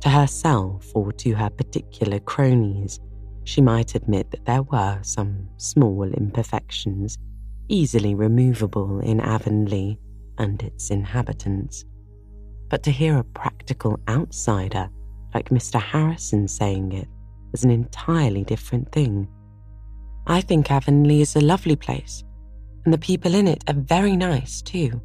To 0.00 0.08
herself 0.08 0.90
or 0.94 1.12
to 1.12 1.34
her 1.34 1.50
particular 1.50 2.18
cronies, 2.18 2.98
she 3.44 3.60
might 3.60 3.94
admit 3.94 4.30
that 4.30 4.46
there 4.46 4.62
were 4.62 4.98
some 5.02 5.50
small 5.58 6.04
imperfections 6.04 7.18
easily 7.68 8.14
removable 8.14 9.00
in 9.00 9.20
Avonlea 9.20 9.98
and 10.38 10.62
its 10.62 10.90
inhabitants. 10.90 11.84
But 12.68 12.82
to 12.84 12.90
hear 12.90 13.18
a 13.18 13.24
practical 13.24 14.00
outsider 14.08 14.88
like 15.34 15.50
Mr. 15.50 15.80
Harrison 15.80 16.48
saying 16.48 16.92
it 16.92 17.08
was 17.52 17.64
an 17.64 17.70
entirely 17.70 18.44
different 18.44 18.90
thing. 18.92 19.28
I 20.26 20.40
think 20.40 20.70
Avonlea 20.70 21.20
is 21.20 21.36
a 21.36 21.40
lovely 21.40 21.76
place, 21.76 22.24
and 22.84 22.94
the 22.94 22.98
people 22.98 23.34
in 23.34 23.46
it 23.46 23.62
are 23.68 23.74
very 23.74 24.16
nice 24.16 24.62
too. 24.62 25.00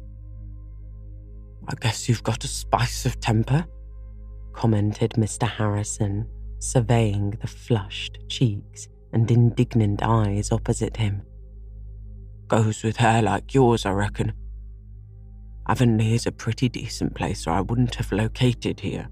I 1.68 1.74
guess 1.80 2.08
you've 2.08 2.22
got 2.22 2.42
a 2.44 2.48
spice 2.48 3.06
of 3.06 3.20
temper, 3.20 3.64
commented 4.52 5.12
Mr. 5.12 5.48
Harrison, 5.48 6.26
surveying 6.58 7.30
the 7.40 7.46
flushed 7.46 8.18
cheeks 8.28 8.88
and 9.12 9.30
indignant 9.30 10.00
eyes 10.02 10.52
opposite 10.52 10.96
him. 10.96 11.22
Goes 12.48 12.82
with 12.82 12.96
hair 12.96 13.22
like 13.22 13.54
yours, 13.54 13.86
I 13.86 13.92
reckon. 13.92 14.32
Avonlea 15.70 16.14
is 16.14 16.26
a 16.26 16.32
pretty 16.32 16.68
decent 16.68 17.14
place, 17.14 17.46
or 17.46 17.52
I 17.52 17.60
wouldn't 17.60 17.94
have 17.94 18.10
located 18.10 18.80
here. 18.80 19.08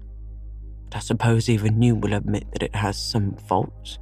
But 0.89 0.97
I 0.97 0.99
suppose 0.99 1.47
even 1.47 1.81
you 1.81 1.95
will 1.95 2.11
admit 2.11 2.51
that 2.51 2.63
it 2.63 2.75
has 2.75 3.01
some 3.01 3.37
faults. 3.47 3.97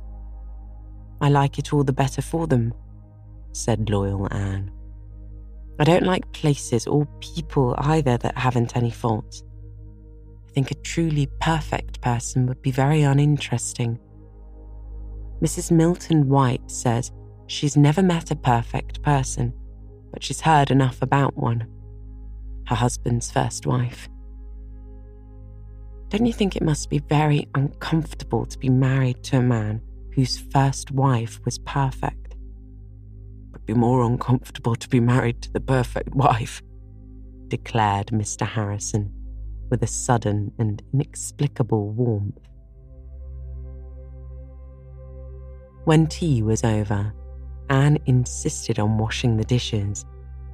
I 1.21 1.29
like 1.29 1.59
it 1.59 1.71
all 1.71 1.83
the 1.83 1.93
better 1.93 2.23
for 2.23 2.47
them, 2.47 2.73
said 3.51 3.91
loyal 3.91 4.27
Anne. 4.33 4.71
I 5.79 5.83
don't 5.83 6.07
like 6.07 6.33
places 6.33 6.87
or 6.87 7.05
people 7.21 7.75
either 7.77 8.17
that 8.17 8.35
haven't 8.35 8.75
any 8.75 8.89
faults. 8.89 9.43
I 10.49 10.51
think 10.53 10.71
a 10.71 10.81
truly 10.81 11.29
perfect 11.39 12.01
person 12.01 12.47
would 12.47 12.63
be 12.63 12.71
very 12.71 13.03
uninteresting. 13.03 13.99
Mrs. 15.43 15.69
Milton 15.69 16.27
White 16.27 16.71
says 16.71 17.11
she's 17.45 17.77
never 17.77 18.01
met 18.01 18.31
a 18.31 18.35
perfect 18.35 19.03
person, 19.03 19.53
but 20.11 20.23
she's 20.23 20.41
heard 20.41 20.71
enough 20.71 21.03
about 21.03 21.37
one 21.37 21.67
her 22.67 22.75
husband's 22.75 23.31
first 23.31 23.65
wife. 23.65 24.09
Don't 26.09 26.25
you 26.25 26.33
think 26.33 26.55
it 26.55 26.63
must 26.63 26.89
be 26.89 26.99
very 26.99 27.47
uncomfortable 27.55 28.45
to 28.45 28.57
be 28.57 28.69
married 28.69 29.23
to 29.23 29.37
a 29.37 29.41
man 29.41 29.81
whose 30.13 30.39
first 30.51 30.91
wife 30.91 31.39
was 31.43 31.59
perfect? 31.59 32.35
Would 33.51 33.65
be 33.65 33.73
more 33.73 34.03
uncomfortable 34.03 34.75
to 34.75 34.89
be 34.89 34.99
married 34.99 35.41
to 35.43 35.51
the 35.51 35.59
perfect 35.59 36.13
wife, 36.13 36.61
declared 37.47 38.07
Mr. 38.07 38.47
Harrison 38.47 39.13
with 39.69 39.83
a 39.83 39.87
sudden 39.87 40.51
and 40.59 40.81
inexplicable 40.93 41.89
warmth. 41.91 42.39
When 45.83 46.07
tea 46.07 46.41
was 46.41 46.63
over, 46.63 47.13
Anne 47.69 47.97
insisted 48.05 48.79
on 48.79 48.97
washing 48.97 49.37
the 49.37 49.43
dishes, 49.43 50.05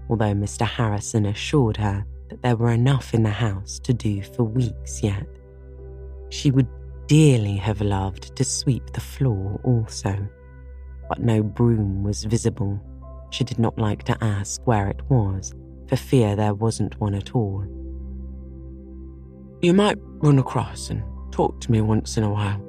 although 0.10 0.34
Mr. 0.34 0.66
Harrison 0.66 1.26
assured 1.26 1.78
her 1.78 2.06
that 2.30 2.42
there 2.42 2.56
were 2.56 2.72
enough 2.72 3.13
in 3.13 3.24
the 3.24 3.30
house 3.30 3.80
to 3.80 3.94
do 3.94 4.22
for 4.22 4.44
weeks 4.44 5.04
yet. 5.04 5.28
She 6.30 6.52
would 6.52 6.68
dearly 7.08 7.58
have 7.58 7.82
loved 7.82 8.36
to 8.36 8.44
sweep 8.44 8.92
the 8.92 9.02
floor 9.02 9.60
also, 9.63 10.16
but 11.10 11.20
no 11.20 11.44
broom 11.44 12.04
was 12.04 12.24
visible. 12.24 12.80
She 13.30 13.44
did 13.44 13.60
not 13.60 13.78
like 13.78 14.04
to 14.04 14.24
ask 14.24 14.66
where 14.66 14.88
it 14.88 15.02
was, 15.10 15.54
for 15.88 15.96
fear 15.96 16.36
there 16.36 16.54
wasn't 16.54 17.00
one 17.00 17.13
at 17.13 17.36
all. 17.36 17.66
You 19.62 19.74
might 19.74 19.98
run 20.20 20.39
across 20.39 20.89
and 20.89 21.04
talk 21.32 21.60
to 21.62 21.72
me 21.72 21.82
once 21.82 22.18
in 22.18 22.24
a 22.24 22.30
while, 22.30 22.62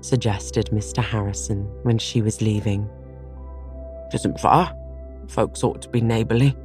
suggested 0.00 0.66
Mr. 0.66 1.02
Harrison 1.02 1.64
when 1.82 1.98
she 1.98 2.22
was 2.22 2.40
leaving. 2.40 2.88
It 4.08 4.16
isn't 4.16 4.40
far. 4.40 4.74
Folks 5.28 5.64
ought 5.64 5.82
to 5.82 5.88
be 5.88 6.00
neighbourly. 6.00 6.56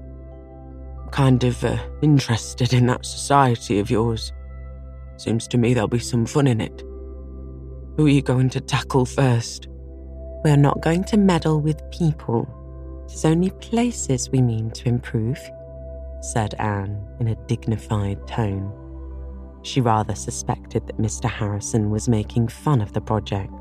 Kind 1.11 1.43
of 1.43 1.63
uh, 1.63 1.77
interested 2.01 2.73
in 2.73 2.85
that 2.87 3.05
society 3.05 3.79
of 3.79 3.89
yours. 3.89 4.31
Seems 5.17 5.47
to 5.49 5.57
me 5.57 5.73
there'll 5.73 5.87
be 5.87 5.99
some 5.99 6.25
fun 6.25 6.47
in 6.47 6.61
it. 6.61 6.81
Who 7.97 8.05
are 8.05 8.09
you 8.09 8.21
going 8.21 8.49
to 8.51 8.61
tackle 8.61 9.05
first? 9.05 9.67
We're 10.43 10.55
not 10.55 10.81
going 10.81 11.03
to 11.05 11.17
meddle 11.17 11.59
with 11.59 11.89
people. 11.91 12.47
It's 13.05 13.25
only 13.25 13.49
places 13.49 14.29
we 14.29 14.41
mean 14.41 14.71
to 14.71 14.87
improve, 14.87 15.39
said 16.21 16.53
Anne 16.59 17.05
in 17.19 17.27
a 17.27 17.35
dignified 17.47 18.25
tone. 18.27 18.71
She 19.63 19.81
rather 19.81 20.15
suspected 20.15 20.87
that 20.87 20.97
Mr. 20.97 21.29
Harrison 21.29 21.89
was 21.89 22.07
making 22.07 22.47
fun 22.47 22.81
of 22.81 22.93
the 22.93 23.01
project. 23.01 23.51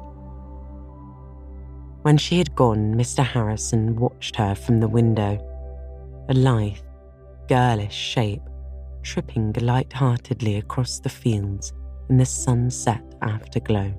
When 2.09 2.17
she 2.17 2.39
had 2.39 2.55
gone, 2.55 2.95
Mr. 2.95 3.23
Harrison 3.23 3.95
watched 3.97 4.35
her 4.37 4.55
from 4.55 4.81
the 4.81 4.89
window, 4.89 5.37
a 6.31 6.33
lithe, 6.33 6.79
girlish 7.49 7.95
shape, 7.95 8.41
tripping 9.03 9.53
light-heartedly 9.53 10.57
across 10.57 11.01
the 11.01 11.11
fields 11.11 11.75
in 12.09 12.17
the 12.17 12.25
sunset 12.25 13.03
afterglow. 13.21 13.93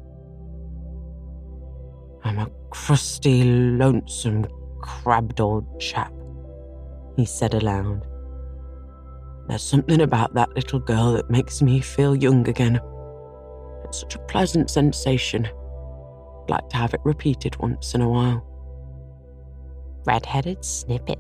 I'm 2.24 2.40
a 2.40 2.50
crusty, 2.72 3.44
lonesome, 3.44 4.48
crabbed 4.82 5.40
old 5.40 5.80
chap, 5.80 6.12
he 7.16 7.26
said 7.26 7.54
aloud. 7.54 8.08
There's 9.48 9.62
something 9.62 10.02
about 10.02 10.34
that 10.34 10.56
little 10.56 10.80
girl 10.80 11.14
that 11.14 11.30
makes 11.30 11.62
me 11.62 11.80
feel 11.80 12.16
young 12.16 12.50
again. 12.50 12.82
It's 13.84 14.00
such 14.00 14.16
a 14.16 14.26
pleasant 14.26 14.72
sensation. 14.72 15.48
Like 16.50 16.68
to 16.70 16.78
have 16.78 16.96
it 16.96 17.02
repeated 17.04 17.56
once 17.58 17.94
in 17.94 18.02
a 18.02 18.10
while. 18.10 18.44
Red-headed 20.06 20.66
snippet, 20.66 21.20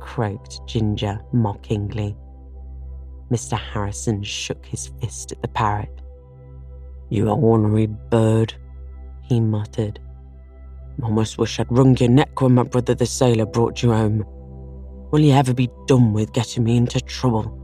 croaked 0.00 0.66
Ginger 0.66 1.20
mockingly. 1.32 2.16
Mr. 3.30 3.56
Harrison 3.56 4.24
shook 4.24 4.66
his 4.66 4.90
fist 5.00 5.30
at 5.30 5.40
the 5.42 5.48
parrot. 5.48 6.02
You 7.08 7.28
ornery 7.28 7.86
bird, 7.86 8.52
he 9.22 9.40
muttered. 9.40 10.00
Almost 11.02 11.38
wish 11.38 11.60
I'd 11.60 11.70
wrung 11.70 11.96
your 11.98 12.10
neck 12.10 12.40
when 12.40 12.56
my 12.56 12.64
brother 12.64 12.94
the 12.94 13.06
sailor 13.06 13.46
brought 13.46 13.80
you 13.82 13.92
home. 13.92 14.24
Will 15.12 15.20
you 15.20 15.32
ever 15.32 15.54
be 15.54 15.70
done 15.86 16.12
with 16.12 16.32
getting 16.32 16.64
me 16.64 16.76
into 16.76 17.00
trouble? 17.00 17.58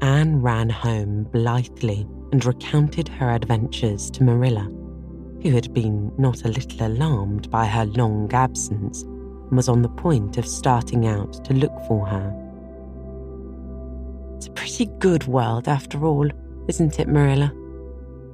Anne 0.00 0.40
ran 0.40 0.70
home 0.70 1.24
blithely 1.24 2.06
and 2.32 2.44
recounted 2.44 3.08
her 3.08 3.30
adventures 3.30 4.10
to 4.12 4.24
Marilla, 4.24 4.64
who 5.42 5.50
had 5.50 5.72
been 5.72 6.12
not 6.18 6.44
a 6.44 6.48
little 6.48 6.86
alarmed 6.86 7.50
by 7.50 7.66
her 7.66 7.84
long 7.84 8.32
absence 8.32 9.02
and 9.02 9.56
was 9.56 9.68
on 9.68 9.82
the 9.82 9.88
point 9.88 10.38
of 10.38 10.46
starting 10.46 11.06
out 11.06 11.44
to 11.44 11.54
look 11.54 11.76
for 11.86 12.06
her. 12.06 12.36
It's 14.36 14.46
a 14.46 14.52
pretty 14.52 14.86
good 14.98 15.26
world 15.26 15.68
after 15.68 16.04
all, 16.04 16.28
isn't 16.68 16.98
it, 16.98 17.08
Marilla? 17.08 17.52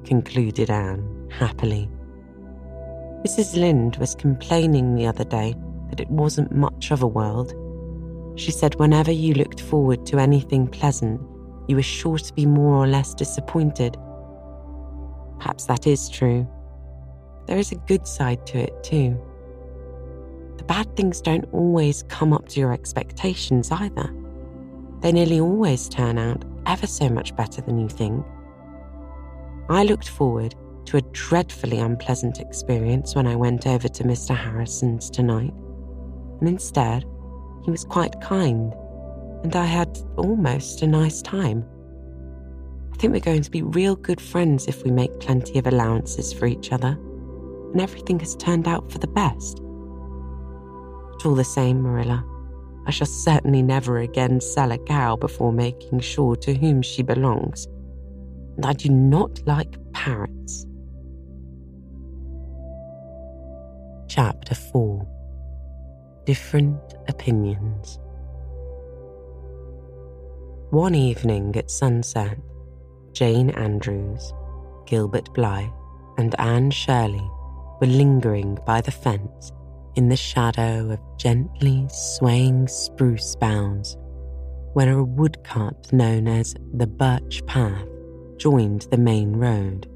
concluded 0.04 0.70
Anne 0.70 1.28
happily. 1.30 1.90
Mrs. 3.24 3.56
Lynde 3.56 3.96
was 3.96 4.14
complaining 4.14 4.94
the 4.94 5.06
other 5.06 5.24
day 5.24 5.54
that 5.90 6.00
it 6.00 6.08
wasn't 6.10 6.52
much 6.52 6.92
of 6.92 7.02
a 7.02 7.08
world. 7.08 7.54
She 8.38 8.52
said 8.52 8.76
whenever 8.76 9.10
you 9.10 9.34
looked 9.34 9.60
forward 9.60 10.06
to 10.06 10.18
anything 10.18 10.68
pleasant, 10.68 11.20
you 11.68 11.76
were 11.76 11.82
sure 11.82 12.18
to 12.18 12.34
be 12.34 12.46
more 12.46 12.74
or 12.74 12.86
less 12.86 13.14
disappointed. 13.14 13.96
Perhaps 15.38 15.64
that 15.66 15.86
is 15.86 16.08
true. 16.08 16.46
There 17.46 17.58
is 17.58 17.72
a 17.72 17.76
good 17.76 18.06
side 18.06 18.46
to 18.46 18.58
it, 18.58 18.82
too. 18.82 19.20
The 20.56 20.64
bad 20.64 20.96
things 20.96 21.20
don't 21.20 21.44
always 21.52 22.02
come 22.04 22.32
up 22.32 22.48
to 22.50 22.60
your 22.60 22.72
expectations 22.72 23.70
either. 23.70 24.14
They 25.00 25.12
nearly 25.12 25.40
always 25.40 25.88
turn 25.88 26.18
out 26.18 26.44
ever 26.66 26.86
so 26.86 27.08
much 27.08 27.36
better 27.36 27.60
than 27.60 27.78
you 27.78 27.88
think. 27.88 28.24
I 29.68 29.84
looked 29.84 30.08
forward 30.08 30.54
to 30.86 30.96
a 30.96 31.02
dreadfully 31.12 31.78
unpleasant 31.78 32.40
experience 32.40 33.14
when 33.14 33.26
I 33.26 33.36
went 33.36 33.66
over 33.66 33.88
to 33.88 34.04
Mr. 34.04 34.36
Harrison's 34.36 35.10
tonight 35.10 35.52
and 36.40 36.48
instead, 36.48 37.04
he 37.64 37.70
was 37.70 37.84
quite 37.84 38.20
kind, 38.20 38.74
and 39.46 39.54
I 39.54 39.64
had 39.64 39.96
almost 40.16 40.82
a 40.82 40.88
nice 40.88 41.22
time. 41.22 41.64
I 42.92 42.96
think 42.96 43.12
we're 43.12 43.20
going 43.20 43.42
to 43.42 43.50
be 43.50 43.62
real 43.62 43.94
good 43.94 44.20
friends 44.20 44.66
if 44.66 44.82
we 44.82 44.90
make 44.90 45.20
plenty 45.20 45.56
of 45.60 45.68
allowances 45.68 46.32
for 46.32 46.46
each 46.46 46.72
other, 46.72 46.98
and 47.70 47.80
everything 47.80 48.18
has 48.18 48.34
turned 48.34 48.66
out 48.66 48.90
for 48.90 48.98
the 48.98 49.06
best. 49.06 49.58
But 51.12 51.26
all 51.26 51.36
the 51.36 51.44
same, 51.44 51.80
Marilla, 51.80 52.24
I 52.88 52.90
shall 52.90 53.06
certainly 53.06 53.62
never 53.62 53.98
again 53.98 54.40
sell 54.40 54.72
a 54.72 54.78
cow 54.78 55.14
before 55.14 55.52
making 55.52 56.00
sure 56.00 56.34
to 56.34 56.52
whom 56.52 56.82
she 56.82 57.04
belongs. 57.04 57.68
And 58.56 58.66
I 58.66 58.72
do 58.72 58.88
not 58.88 59.46
like 59.46 59.76
parrots. 59.92 60.66
Chapter 64.08 64.56
4 64.56 65.06
different 66.24 66.96
opinions. 67.06 68.00
One 70.76 70.94
evening 70.94 71.56
at 71.56 71.70
sunset, 71.70 72.36
Jane 73.14 73.48
Andrews, 73.48 74.34
Gilbert 74.84 75.32
Blythe, 75.32 75.70
and 76.18 76.38
Anne 76.38 76.70
Shirley 76.70 77.26
were 77.80 77.86
lingering 77.86 78.58
by 78.66 78.82
the 78.82 78.90
fence 78.90 79.52
in 79.94 80.10
the 80.10 80.16
shadow 80.16 80.90
of 80.90 81.00
gently 81.16 81.86
swaying 81.90 82.68
spruce 82.68 83.36
boughs, 83.36 83.96
where 84.74 84.98
a 84.98 85.02
woodcut 85.02 85.90
known 85.94 86.28
as 86.28 86.54
the 86.74 86.86
Birch 86.86 87.40
Path 87.46 87.88
joined 88.36 88.82
the 88.90 88.98
main 88.98 89.34
road. 89.34 89.88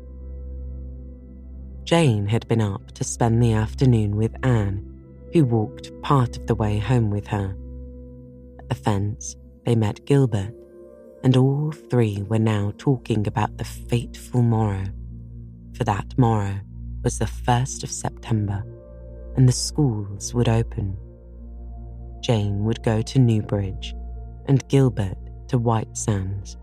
Jane 1.84 2.26
had 2.26 2.48
been 2.48 2.62
up 2.62 2.92
to 2.92 3.04
spend 3.04 3.42
the 3.42 3.52
afternoon 3.52 4.16
with 4.16 4.34
Anne 4.42 5.02
who 5.34 5.44
walked 5.44 5.92
part 6.00 6.38
of 6.38 6.46
the 6.46 6.54
way 6.54 6.78
home 6.78 7.10
with 7.10 7.26
her. 7.26 7.54
At 8.60 8.70
the 8.70 8.74
fence, 8.74 9.36
they 9.66 9.74
met 9.74 10.06
Gilbert, 10.06 10.54
and 11.22 11.36
all 11.36 11.72
three 11.72 12.22
were 12.28 12.38
now 12.38 12.72
talking 12.78 13.26
about 13.26 13.56
the 13.56 13.64
fateful 13.64 14.42
morrow. 14.42 14.84
For 15.74 15.84
that 15.84 16.18
morrow 16.18 16.60
was 17.02 17.18
the 17.18 17.24
1st 17.24 17.82
of 17.82 17.90
September, 17.90 18.64
and 19.36 19.48
the 19.48 19.52
schools 19.52 20.34
would 20.34 20.48
open. 20.48 20.96
Jane 22.20 22.64
would 22.64 22.82
go 22.82 23.02
to 23.02 23.18
Newbridge, 23.18 23.94
and 24.46 24.66
Gilbert 24.68 25.18
to 25.48 25.58
White 25.58 25.96
Sands. 25.96 26.56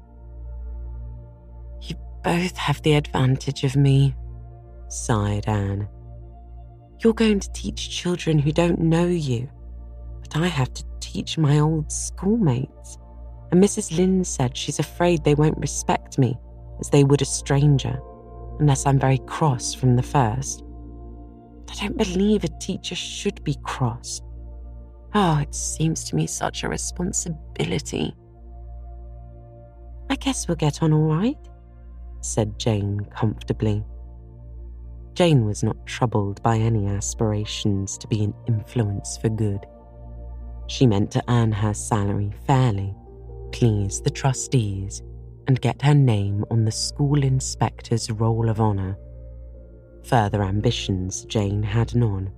You 1.82 1.96
both 2.24 2.56
have 2.58 2.82
the 2.82 2.94
advantage 2.94 3.64
of 3.64 3.76
me, 3.76 4.16
sighed 4.90 5.48
Anne 5.48 5.88
you're 7.00 7.14
going 7.14 7.40
to 7.40 7.52
teach 7.52 7.90
children 7.90 8.40
who 8.40 8.52
don't 8.52 8.80
know 8.80 9.06
you, 9.06 9.50
but 10.22 10.36
I 10.38 10.48
have 10.48 10.74
to 10.74 10.84
teach 11.00 11.38
my 11.38 11.60
old 11.60 11.92
schoolmates. 11.92 12.98
And 13.52 13.64
Mrs. 13.64 13.96
Lynde 13.96 14.28
said 14.28 14.58
she's 14.58 14.80
afraid 14.80 15.24
they 15.24 15.36
won't 15.36 15.58
respect 15.58 16.18
me 16.18 16.38
as 16.80 16.90
they 16.90 17.04
would 17.04 17.22
a 17.22 17.26
stranger, 17.26 18.00
unless 18.60 18.86
I'm 18.86 19.00
very 19.00 19.20
cross 19.20 19.74
from 19.74 19.96
the 19.96 20.04
first. 20.04 20.64
But 21.66 21.82
I 21.82 21.88
don't 21.88 21.98
believe 21.98 22.44
a 22.44 22.60
teacher 22.60 22.96
should 22.96 23.44
be 23.44 23.58
cross. 23.64 24.22
Oh, 25.14 25.40
it 25.40 25.56
seems 25.56 26.04
to 26.06 26.16
me 26.16 26.28
such 26.28 26.64
a 26.64 26.70
responsibility. 26.70 28.14
I 30.10 30.16
guess 30.16 30.48
we'll 30.48 30.56
get 30.56 30.84
on 30.84 30.94
all 30.94 31.08
right, 31.08 31.38
said 32.22 32.60
Jane 32.60 33.00
comfortably. 33.16 33.84
Jane 35.14 35.46
was 35.46 35.64
not 35.64 35.86
troubled 35.86 36.44
by 36.44 36.58
any 36.58 36.86
aspirations 36.86 37.98
to 37.98 38.08
be 38.08 38.24
an 38.24 38.34
influence 38.48 39.18
for 39.18 39.30
good. 39.30 39.66
She 40.68 40.86
meant 40.86 41.10
to 41.12 41.24
earn 41.28 41.52
her 41.52 41.74
salary 41.74 42.32
fairly, 42.46 42.94
please 43.52 44.02
the 44.02 44.10
trustees, 44.10 45.02
and 45.48 45.62
get 45.62 45.82
her 45.82 45.94
name 45.94 46.44
on 46.52 46.66
the 46.66 46.72
school 46.72 47.24
inspector's 47.24 48.12
roll 48.12 48.50
of 48.50 48.60
honour. 48.60 48.98
Further 50.06 50.44
ambitions 50.44 51.26
Jane 51.26 51.64
had 51.64 51.96
none. 51.96 52.32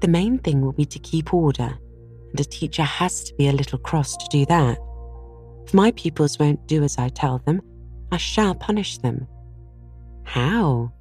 The 0.00 0.08
main 0.08 0.38
thing 0.38 0.60
will 0.60 0.72
be 0.72 0.84
to 0.86 0.98
keep 0.98 1.32
order, 1.32 1.78
and 2.30 2.40
a 2.40 2.44
teacher 2.44 2.82
has 2.82 3.24
to 3.24 3.34
be 3.34 3.48
a 3.48 3.52
little 3.52 3.78
cross 3.78 4.16
to 4.16 4.26
do 4.30 4.44
that. 4.46 4.78
If 5.66 5.72
my 5.72 5.92
pupils 5.92 6.38
won't 6.38 6.66
do 6.66 6.82
as 6.82 6.98
I 6.98 7.08
tell 7.08 7.38
them, 7.38 7.62
I 8.12 8.16
shall 8.16 8.54
punish 8.54 8.98
them. 8.98 9.26
How? 10.24 10.92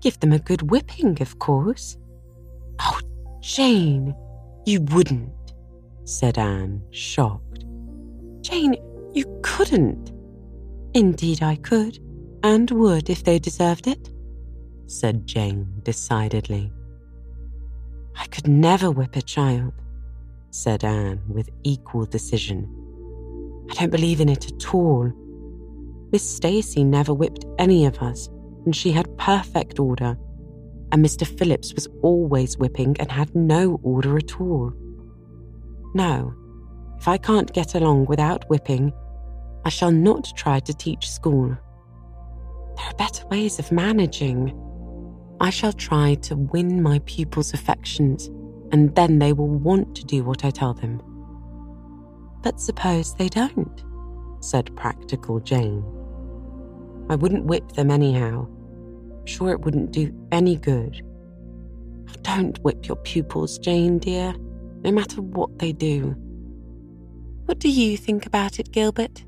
Give 0.00 0.18
them 0.20 0.32
a 0.32 0.38
good 0.38 0.70
whipping, 0.70 1.20
of 1.22 1.38
course. 1.38 1.96
Oh, 2.80 3.00
Jane, 3.40 4.14
you 4.66 4.80
wouldn't, 4.80 5.54
said 6.04 6.38
Anne, 6.38 6.82
shocked. 6.90 7.43
Jane, 8.44 8.76
you 9.14 9.24
couldn't. 9.42 10.12
Indeed, 10.92 11.42
I 11.42 11.56
could, 11.56 11.98
and 12.42 12.70
would 12.70 13.08
if 13.08 13.24
they 13.24 13.38
deserved 13.38 13.86
it, 13.86 14.10
said 14.86 15.26
Jane 15.26 15.80
decidedly. 15.82 16.70
I 18.16 18.26
could 18.26 18.46
never 18.46 18.90
whip 18.90 19.16
a 19.16 19.22
child, 19.22 19.72
said 20.50 20.84
Anne 20.84 21.22
with 21.26 21.48
equal 21.64 22.04
decision. 22.04 22.68
I 23.70 23.74
don't 23.74 23.90
believe 23.90 24.20
in 24.20 24.28
it 24.28 24.52
at 24.52 24.74
all. 24.74 25.10
Miss 26.12 26.28
Stacy 26.28 26.84
never 26.84 27.14
whipped 27.14 27.46
any 27.58 27.86
of 27.86 27.98
us, 27.98 28.28
and 28.66 28.76
she 28.76 28.92
had 28.92 29.16
perfect 29.16 29.80
order. 29.80 30.18
And 30.92 31.04
Mr. 31.04 31.26
Phillips 31.26 31.74
was 31.74 31.88
always 32.02 32.58
whipping 32.58 32.94
and 33.00 33.10
had 33.10 33.34
no 33.34 33.80
order 33.82 34.18
at 34.18 34.38
all. 34.38 34.72
No, 35.94 36.34
if 37.04 37.08
I 37.08 37.18
can't 37.18 37.52
get 37.52 37.74
along 37.74 38.06
without 38.06 38.48
whipping, 38.48 38.90
I 39.66 39.68
shall 39.68 39.90
not 39.90 40.32
try 40.34 40.58
to 40.60 40.72
teach 40.72 41.10
school. 41.10 41.48
There 41.48 42.86
are 42.86 42.94
better 42.94 43.26
ways 43.26 43.58
of 43.58 43.70
managing. 43.70 44.58
I 45.38 45.50
shall 45.50 45.74
try 45.74 46.14
to 46.22 46.34
win 46.34 46.82
my 46.82 47.00
pupils' 47.04 47.52
affections, 47.52 48.28
and 48.72 48.94
then 48.94 49.18
they 49.18 49.34
will 49.34 49.50
want 49.50 49.94
to 49.96 50.04
do 50.06 50.24
what 50.24 50.46
I 50.46 50.50
tell 50.50 50.72
them. 50.72 51.02
But 52.42 52.58
suppose 52.58 53.14
they 53.14 53.28
don't, 53.28 53.84
said 54.40 54.74
practical 54.74 55.40
Jane. 55.40 55.84
I 57.10 57.16
wouldn't 57.16 57.44
whip 57.44 57.72
them 57.72 57.90
anyhow. 57.90 58.48
I'm 58.48 59.26
sure 59.26 59.50
it 59.50 59.60
wouldn't 59.60 59.92
do 59.92 60.10
any 60.32 60.56
good. 60.56 61.02
Don't 62.22 62.58
whip 62.60 62.88
your 62.88 62.96
pupils, 62.96 63.58
Jane, 63.58 63.98
dear, 63.98 64.34
no 64.82 64.90
matter 64.90 65.20
what 65.20 65.58
they 65.58 65.72
do. 65.72 66.16
What 67.46 67.58
do 67.58 67.68
you 67.68 67.96
think 67.96 68.26
about 68.26 68.58
it, 68.58 68.72
Gilbert? 68.72 69.24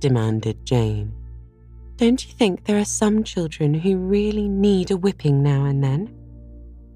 demanded 0.00 0.64
Jane. 0.64 1.12
Don't 1.96 2.24
you 2.24 2.32
think 2.32 2.64
there 2.64 2.78
are 2.78 2.84
some 2.84 3.24
children 3.24 3.74
who 3.74 3.96
really 3.96 4.48
need 4.48 4.90
a 4.90 4.96
whipping 4.96 5.42
now 5.42 5.64
and 5.64 5.82
then? 5.82 6.14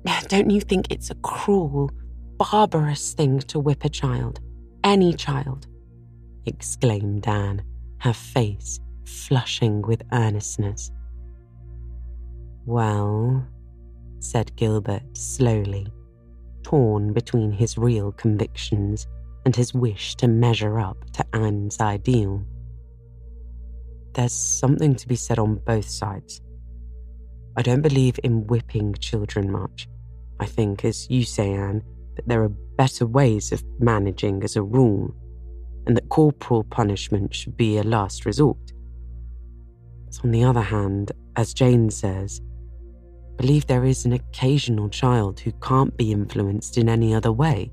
Don't 0.29 0.51
you 0.51 0.61
think 0.61 0.87
it's 0.91 1.11
a 1.11 1.17
cruel, 1.17 1.91
barbarous 2.37 3.15
thing 3.15 3.41
to 3.41 3.59
whip 3.59 3.85
a 3.85 3.89
child, 3.89 4.41
any 4.85 5.15
child? 5.15 5.67
exclaimed 6.45 7.27
Anne, 7.27 7.63
her 7.99 8.13
face 8.13 8.79
flushing 9.05 9.81
with 9.83 10.03
earnestness. 10.13 10.91
Well, 12.67 13.47
said 14.19 14.55
Gilbert 14.57 15.03
slowly, 15.17 15.87
torn 16.63 17.13
between 17.13 17.53
his 17.53 17.79
real 17.79 18.13
convictions 18.13 19.07
and 19.45 19.55
his 19.57 19.75
wish 19.75 20.15
to 20.17 20.29
measure 20.29 20.79
up 20.79 21.11
to 21.13 21.27
Anne's 21.35 21.81
ideal. 21.81 22.45
There's 24.15 24.33
something 24.33 24.95
to 24.97 25.09
be 25.09 25.17
said 25.17 25.39
on 25.39 25.57
both 25.57 25.89
sides. 25.89 26.41
I 27.57 27.63
don't 27.63 27.83
believe 27.83 28.19
in 28.23 28.47
whipping 28.47 28.95
children 28.95 29.51
much. 29.51 29.89
I 30.41 30.47
think, 30.47 30.85
as 30.85 31.09
you 31.11 31.25
say, 31.25 31.53
Anne, 31.53 31.83
that 32.17 32.29
there 32.29 32.43
are 32.43 32.49
better 32.49 33.07
ways 33.07 33.53
of 33.53 33.63
managing 33.79 34.43
as 34.43 34.57
a 34.57 34.63
rule, 34.63 35.15
and 35.87 35.97
that 35.97 36.09
corporal 36.09 36.65
punishment 36.65 37.35
should 37.35 37.57
be 37.57 37.79
a 37.79 37.83
last 37.83 38.27
resort. 38.27 38.73
But 40.07 40.25
on 40.25 40.31
the 40.31 40.45
other 40.45 40.63
hand, 40.63 41.13
as 41.37 41.55
Jane 41.55 41.91
says, 41.91 42.41
I 43.33 43.37
believe 43.37 43.67
there 43.67 43.85
is 43.85 44.05
an 44.05 44.13
occasional 44.13 44.89
child 44.89 45.41
who 45.41 45.53
can't 45.53 45.97
be 45.97 46.13
influenced 46.13 46.77
in 46.77 46.89
any 46.89 47.15
other 47.15 47.33
way, 47.33 47.73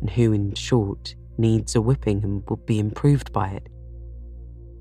and 0.00 0.10
who, 0.10 0.32
in 0.32 0.54
short, 0.54 1.14
needs 1.38 1.74
a 1.74 1.80
whipping 1.80 2.22
and 2.24 2.42
will 2.48 2.56
be 2.56 2.78
improved 2.78 3.32
by 3.32 3.48
it. 3.48 3.68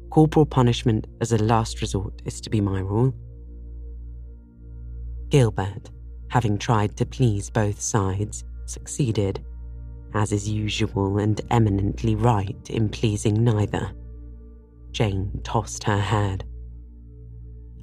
Corporal 0.10 0.46
punishment 0.46 1.08
as 1.22 1.32
a 1.32 1.38
last 1.38 1.82
resort 1.82 2.22
is 2.26 2.42
to 2.42 2.50
be 2.50 2.62
my 2.62 2.80
rule. 2.80 3.14
Gilbert, 5.30 5.92
having 6.30 6.58
tried 6.58 6.98
to 6.98 7.06
please 7.06 7.50
both 7.50 7.80
sides, 7.80 8.44
succeeded, 8.66 9.44
as 10.14 10.32
is 10.32 10.50
usual 10.50 11.20
and 11.20 11.40
eminently 11.52 12.16
right 12.16 12.70
in 12.70 12.90
pleasing 12.90 13.44
neither. 13.44 13.92
Jane 14.92 15.40
tossed 15.44 15.84
her 15.84 16.00
head. 16.00 16.44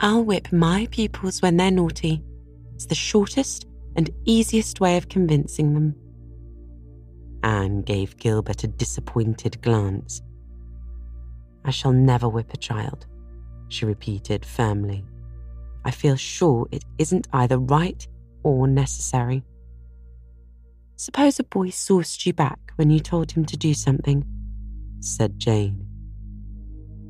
I'll 0.01 0.25
whip 0.25 0.53
my 0.53 0.89
pupils 0.91 1.41
when 1.41 1.57
they're 1.57 1.71
naughty. 1.71 2.23
It's 2.75 2.87
the 2.87 2.95
shortest 2.95 3.67
and 3.95 4.11
easiest 4.25 4.81
way 4.81 4.97
of 4.97 5.09
convincing 5.09 5.73
them. 5.73 5.95
Anne 7.47 7.81
gave 7.83 8.17
Gilbert 8.17 8.65
a 8.65 8.67
disappointed 8.67 9.63
glance. 9.63 10.21
I 11.65 11.71
shall 11.71 11.93
never 11.93 12.29
whip 12.29 12.53
a 12.53 12.57
child, 12.57 13.07
she 13.69 13.85
repeated 13.85 14.45
firmly. 14.45 15.05
I 15.85 15.93
feel 15.93 16.17
sure 16.17 16.67
it 16.73 16.85
isn't 16.99 17.29
either 17.33 17.59
right 17.59 18.05
or 18.43 18.67
necessary. 18.67 19.45
Suppose 20.97 21.39
a 21.39 21.45
boy 21.45 21.71
sauced 21.71 22.27
you 22.27 22.33
back 22.33 22.73
when 22.75 22.91
you 22.91 22.99
told 22.99 23.31
him 23.31 23.45
to 23.45 23.57
do 23.57 23.75
something, 23.75 24.25
said 24.99 25.39
Jane. 25.39 25.87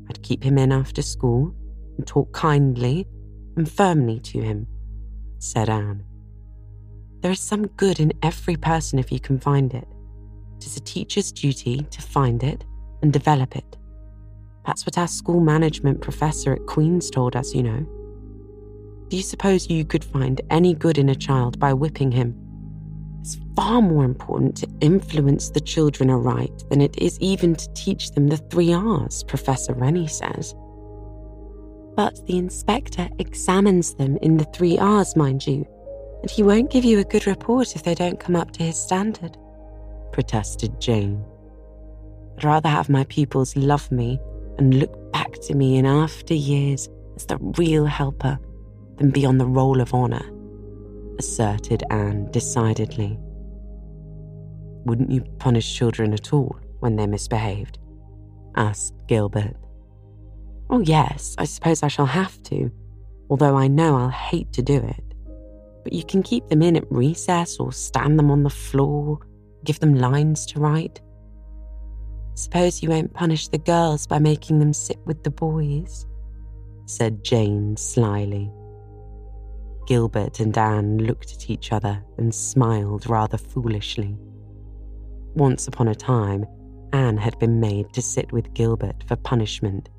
I'd 0.07 0.21
keep 0.21 0.43
him 0.43 0.59
in 0.59 0.71
after 0.71 1.01
school 1.01 1.55
and 1.97 2.05
talk 2.05 2.31
kindly 2.31 3.07
and 3.55 3.67
firmly 3.67 4.19
to 4.19 4.41
him, 4.41 4.67
said 5.39 5.67
Anne. 5.67 6.03
There 7.21 7.31
is 7.31 7.39
some 7.39 7.65
good 7.65 7.99
in 7.99 8.13
every 8.21 8.55
person 8.55 8.99
if 8.99 9.11
you 9.11 9.19
can 9.19 9.39
find 9.39 9.73
it. 9.73 9.87
It 10.57 10.65
is 10.65 10.77
a 10.77 10.81
teacher's 10.81 11.31
duty 11.31 11.85
to 11.91 12.01
find 12.01 12.43
it 12.43 12.65
and 13.01 13.13
develop 13.13 13.55
it. 13.55 13.77
That's 14.65 14.85
what 14.85 14.97
our 14.97 15.07
school 15.07 15.39
management 15.39 16.01
professor 16.01 16.53
at 16.53 16.65
Queen's 16.65 17.09
told 17.09 17.35
us, 17.35 17.53
you 17.53 17.63
know. 17.63 17.85
Do 19.09 19.15
you 19.15 19.23
suppose 19.23 19.69
you 19.69 19.85
could 19.85 20.03
find 20.03 20.41
any 20.49 20.73
good 20.73 20.97
in 20.97 21.09
a 21.09 21.15
child 21.15 21.59
by 21.59 21.73
whipping 21.73 22.11
him? 22.11 22.35
It's 23.21 23.37
far 23.55 23.81
more 23.81 24.03
important 24.03 24.57
to 24.57 24.69
influence 24.81 25.49
the 25.49 25.61
children 25.61 26.09
aright 26.09 26.63
than 26.69 26.81
it 26.81 26.97
is 26.97 27.19
even 27.19 27.55
to 27.55 27.73
teach 27.73 28.11
them 28.11 28.27
the 28.27 28.37
three 28.37 28.73
R's, 28.73 29.23
Professor 29.23 29.73
Rennie 29.73 30.07
says. 30.07 30.53
But 31.95 32.25
the 32.25 32.37
inspector 32.37 33.09
examines 33.19 33.93
them 33.93 34.17
in 34.17 34.37
the 34.37 34.45
three 34.45 34.77
R's, 34.77 35.15
mind 35.15 35.45
you, 35.45 35.65
and 36.21 36.31
he 36.31 36.43
won't 36.43 36.71
give 36.71 36.83
you 36.83 36.99
a 36.99 37.05
good 37.05 37.27
report 37.27 37.75
if 37.75 37.83
they 37.83 37.95
don't 37.95 38.19
come 38.19 38.35
up 38.35 38.51
to 38.51 38.63
his 38.63 38.77
standard, 38.77 39.37
protested 40.17 40.81
Jane. 40.81 41.23
I'd 42.37 42.43
rather 42.43 42.69
have 42.69 42.89
my 42.89 43.03
pupils 43.03 43.55
love 43.55 43.91
me 43.91 44.19
and 44.57 44.79
look 44.79 45.13
back 45.13 45.31
to 45.43 45.53
me 45.53 45.77
in 45.77 45.85
after 45.85 46.33
years 46.33 46.89
as 47.15 47.27
the 47.27 47.37
real 47.55 47.85
helper 47.85 48.39
than 48.97 49.11
be 49.11 49.27
on 49.27 49.37
the 49.37 49.45
roll 49.45 49.79
of 49.79 49.93
honour, 49.93 50.25
asserted 51.19 51.83
Anne 51.91 52.31
decidedly. 52.31 53.15
Wouldn't 54.85 55.11
you 55.11 55.21
punish 55.37 55.75
children 55.75 56.13
at 56.13 56.33
all 56.33 56.57
when 56.79 56.95
they 56.95 57.05
misbehaved? 57.05 57.77
asked 58.55 58.95
Gilbert. 59.07 59.55
Oh, 60.71 60.79
yes, 60.79 61.35
I 61.37 61.45
suppose 61.45 61.83
I 61.83 61.89
shall 61.89 62.07
have 62.07 62.41
to, 62.45 62.71
although 63.29 63.55
I 63.55 63.67
know 63.67 63.95
I'll 63.95 64.09
hate 64.09 64.51
to 64.53 64.63
do 64.63 64.77
it. 64.77 65.03
But 65.83 65.93
you 65.93 66.03
can 66.03 66.23
keep 66.23 66.47
them 66.47 66.63
in 66.63 66.75
at 66.75 66.91
recess 66.91 67.57
or 67.59 67.71
stand 67.71 68.17
them 68.17 68.31
on 68.31 68.41
the 68.41 68.49
floor, 68.49 69.19
give 69.67 69.79
them 69.81 69.93
lines 69.93 70.45
to 70.47 70.59
write. 70.59 71.01
Suppose 72.35 72.81
you 72.81 72.89
won't 72.89 73.13
punish 73.13 73.49
the 73.49 73.57
girls 73.57 74.07
by 74.07 74.17
making 74.17 74.59
them 74.59 74.71
sit 74.71 74.97
with 75.05 75.23
the 75.23 75.29
boys, 75.29 76.07
said 76.85 77.23
Jane 77.23 77.75
slyly. 77.75 78.49
Gilbert 79.85 80.39
and 80.39 80.57
Anne 80.57 80.99
looked 80.99 81.33
at 81.33 81.49
each 81.49 81.71
other 81.71 82.01
and 82.17 82.33
smiled 82.33 83.09
rather 83.09 83.37
foolishly. 83.37 84.17
Once 85.35 85.67
upon 85.67 85.89
a 85.89 85.95
time, 85.95 86.45
Anne 86.93 87.17
had 87.17 87.37
been 87.37 87.59
made 87.59 87.91
to 87.93 88.01
sit 88.01 88.31
with 88.31 88.53
Gilbert 88.53 89.03
for 89.07 89.17
punishment, 89.17 89.89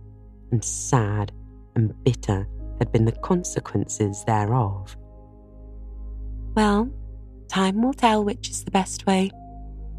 and 0.51 0.65
sad 0.65 1.31
and 1.77 1.93
bitter 2.05 2.49
had 2.79 2.91
been 2.91 3.05
the 3.05 3.13
consequences 3.13 4.25
thereof. 4.27 4.97
Well, 6.55 6.91
time 7.49 7.83
will 7.83 7.93
tell 7.93 8.25
which 8.25 8.49
is 8.49 8.65
the 8.65 8.71
best 8.71 9.07
way, 9.07 9.31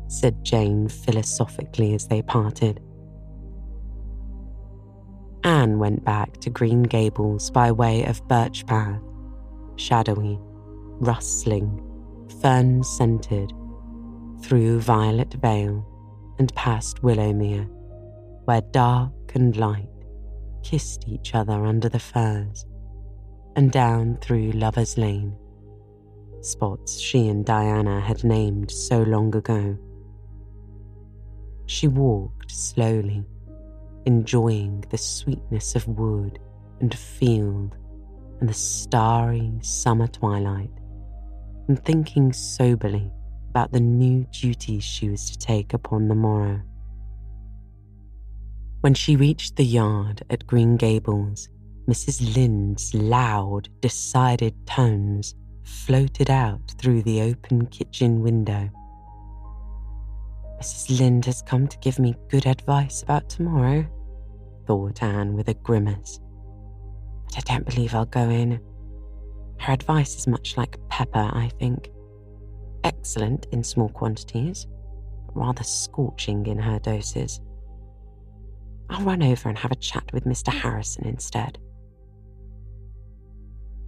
said 0.09 0.43
Jane 0.43 0.87
philosophically 0.87 1.93
as 1.93 2.07
they 2.07 2.21
parted. 2.21 2.81
Anne 5.43 5.79
went 5.79 6.03
back 6.03 6.37
to 6.41 6.49
Green 6.49 6.83
Gables 6.83 7.49
by 7.51 7.71
way 7.71 8.03
of 8.03 8.27
Birch 8.27 8.65
Path, 8.65 9.01
shadowy, 9.77 10.37
rustling, 10.99 11.81
fern 12.41 12.83
scented, 12.83 13.53
through 14.41 14.79
Violet 14.81 15.33
Vale 15.35 15.85
and 16.39 16.53
past 16.55 17.01
Willowmere, 17.01 17.67
where 18.45 18.61
dark 18.61 19.13
and 19.35 19.55
light 19.55 19.87
kissed 20.63 21.05
each 21.07 21.35
other 21.35 21.65
under 21.65 21.87
the 21.87 21.99
firs, 21.99 22.65
and 23.55 23.71
down 23.71 24.17
through 24.21 24.51
Lover's 24.53 24.97
Lane, 24.97 25.35
spots 26.41 26.99
she 26.99 27.27
and 27.27 27.45
Diana 27.45 28.01
had 28.01 28.23
named 28.23 28.71
so 28.71 29.03
long 29.03 29.35
ago. 29.35 29.77
She 31.69 31.87
walked 31.87 32.49
slowly, 32.49 33.23
enjoying 34.07 34.83
the 34.89 34.97
sweetness 34.97 35.75
of 35.75 35.87
wood 35.87 36.39
and 36.79 36.91
field 36.97 37.77
and 38.39 38.49
the 38.49 38.55
starry 38.55 39.53
summer 39.61 40.07
twilight, 40.07 40.71
and 41.67 41.77
thinking 41.85 42.33
soberly 42.33 43.11
about 43.51 43.71
the 43.71 43.79
new 43.79 44.25
duties 44.31 44.83
she 44.83 45.09
was 45.09 45.29
to 45.29 45.37
take 45.37 45.75
upon 45.75 46.07
the 46.07 46.15
morrow. 46.15 46.59
When 48.81 48.95
she 48.95 49.15
reached 49.15 49.55
the 49.55 49.63
yard 49.63 50.23
at 50.31 50.47
Green 50.47 50.75
Gables, 50.75 51.49
Mrs. 51.87 52.35
Lynde's 52.35 52.95
loud, 52.95 53.69
decided 53.79 54.55
tones 54.65 55.35
floated 55.61 56.31
out 56.31 56.73
through 56.79 57.03
the 57.03 57.21
open 57.21 57.67
kitchen 57.67 58.23
window. 58.23 58.71
Mrs. 60.59 60.99
Lynde 60.99 61.25
has 61.25 61.41
come 61.41 61.69
to 61.69 61.77
give 61.77 61.99
me 61.99 62.15
good 62.27 62.45
advice 62.45 63.01
about 63.01 63.29
tomorrow, 63.29 63.87
thought 64.67 65.01
Anne 65.01 65.33
with 65.33 65.47
a 65.47 65.53
grimace. 65.53 66.19
But 67.23 67.37
I 67.37 67.53
don't 67.53 67.65
believe 67.65 67.95
I'll 67.95 68.05
go 68.05 68.29
in. 68.29 68.59
Her 69.59 69.71
advice 69.71 70.17
is 70.17 70.27
much 70.27 70.57
like 70.57 70.77
pepper, 70.89 71.29
I 71.31 71.49
think. 71.59 71.89
Excellent 72.83 73.47
in 73.53 73.63
small 73.63 73.87
quantities, 73.87 74.67
but 75.27 75.37
rather 75.37 75.63
scorching 75.63 76.45
in 76.45 76.59
her 76.59 76.77
doses. 76.79 77.39
I'll 78.89 79.05
run 79.05 79.23
over 79.23 79.47
and 79.47 79.57
have 79.57 79.71
a 79.71 79.75
chat 79.75 80.11
with 80.11 80.25
Mr. 80.25 80.51
Harrison 80.51 81.05
instead. 81.05 81.57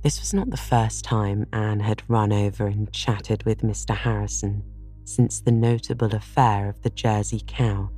This 0.04 0.22
was 0.22 0.34
not 0.34 0.50
the 0.50 0.58
first 0.58 1.04
time 1.04 1.48
Anne 1.52 1.82
had 1.82 2.02
run 2.08 2.32
over 2.32 2.66
and 2.66 2.92
chatted 2.94 3.44
with 3.44 3.62
Mr. 3.62 3.94
Harrison 3.94 4.64
since 5.04 5.42
the 5.42 5.52
notable 5.52 6.14
affair 6.16 6.70
of 6.70 6.82
the 6.82 6.90
Jersey 6.90 7.42
cow. 7.48 7.90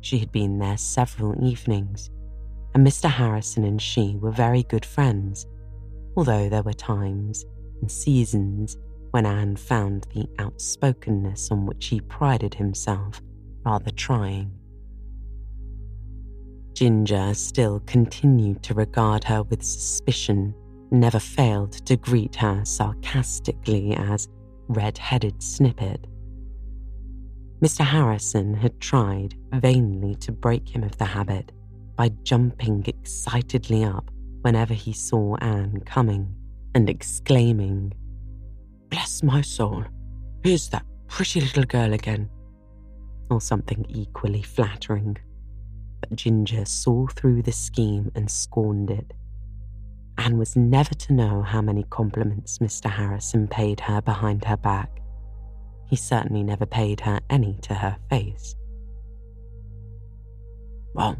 She 0.00 0.18
had 0.18 0.32
been 0.32 0.58
there 0.58 0.76
several 0.76 1.34
evenings, 1.44 2.10
and 2.74 2.86
Mr. 2.86 3.10
Harrison 3.10 3.64
and 3.64 3.80
she 3.80 4.16
were 4.16 4.30
very 4.30 4.62
good 4.62 4.84
friends, 4.84 5.46
although 6.16 6.48
there 6.48 6.62
were 6.62 6.72
times 6.72 7.44
and 7.80 7.90
seasons 7.90 8.76
when 9.10 9.26
Anne 9.26 9.56
found 9.56 10.06
the 10.14 10.28
outspokenness 10.38 11.50
on 11.50 11.66
which 11.66 11.86
he 11.86 12.00
prided 12.00 12.54
himself 12.54 13.20
rather 13.64 13.90
trying. 13.90 14.52
Ginger 16.72 17.34
still 17.34 17.80
continued 17.80 18.62
to 18.62 18.74
regard 18.74 19.24
her 19.24 19.42
with 19.42 19.62
suspicion, 19.62 20.54
never 20.90 21.18
failed 21.18 21.72
to 21.86 21.96
greet 21.96 22.36
her 22.36 22.64
sarcastically 22.64 23.94
as 23.94 24.28
red 24.70 24.98
headed 24.98 25.42
snippet. 25.42 26.06
Mr. 27.60 27.84
Harrison 27.84 28.54
had 28.54 28.80
tried 28.80 29.34
vainly 29.54 30.14
to 30.16 30.32
break 30.32 30.68
him 30.68 30.82
of 30.82 30.96
the 30.96 31.04
habit 31.04 31.52
by 31.96 32.08
jumping 32.22 32.82
excitedly 32.86 33.84
up 33.84 34.10
whenever 34.42 34.72
he 34.72 34.92
saw 34.92 35.36
Anne 35.36 35.80
coming 35.84 36.34
and 36.74 36.88
exclaiming, 36.88 37.92
Bless 38.88 39.22
my 39.22 39.42
soul, 39.42 39.84
here's 40.42 40.68
that 40.70 40.86
pretty 41.08 41.40
little 41.40 41.64
girl 41.64 41.92
again, 41.92 42.30
or 43.30 43.40
something 43.40 43.84
equally 43.88 44.42
flattering 44.42 45.18
but 46.00 46.16
Ginger 46.16 46.64
saw 46.64 47.06
through 47.08 47.42
the 47.42 47.52
scheme 47.52 48.10
and 48.14 48.30
scorned 48.30 48.90
it. 48.90 49.12
Anne 50.20 50.36
was 50.36 50.54
never 50.54 50.92
to 50.92 51.14
know 51.14 51.40
how 51.40 51.62
many 51.62 51.82
compliments 51.84 52.58
Mr. 52.58 52.90
Harrison 52.90 53.48
paid 53.48 53.80
her 53.80 54.02
behind 54.02 54.44
her 54.44 54.58
back. 54.58 55.00
He 55.88 55.96
certainly 55.96 56.42
never 56.42 56.66
paid 56.66 57.00
her 57.00 57.20
any 57.30 57.56
to 57.62 57.72
her 57.72 57.96
face. 58.10 58.54
Well, 60.94 61.16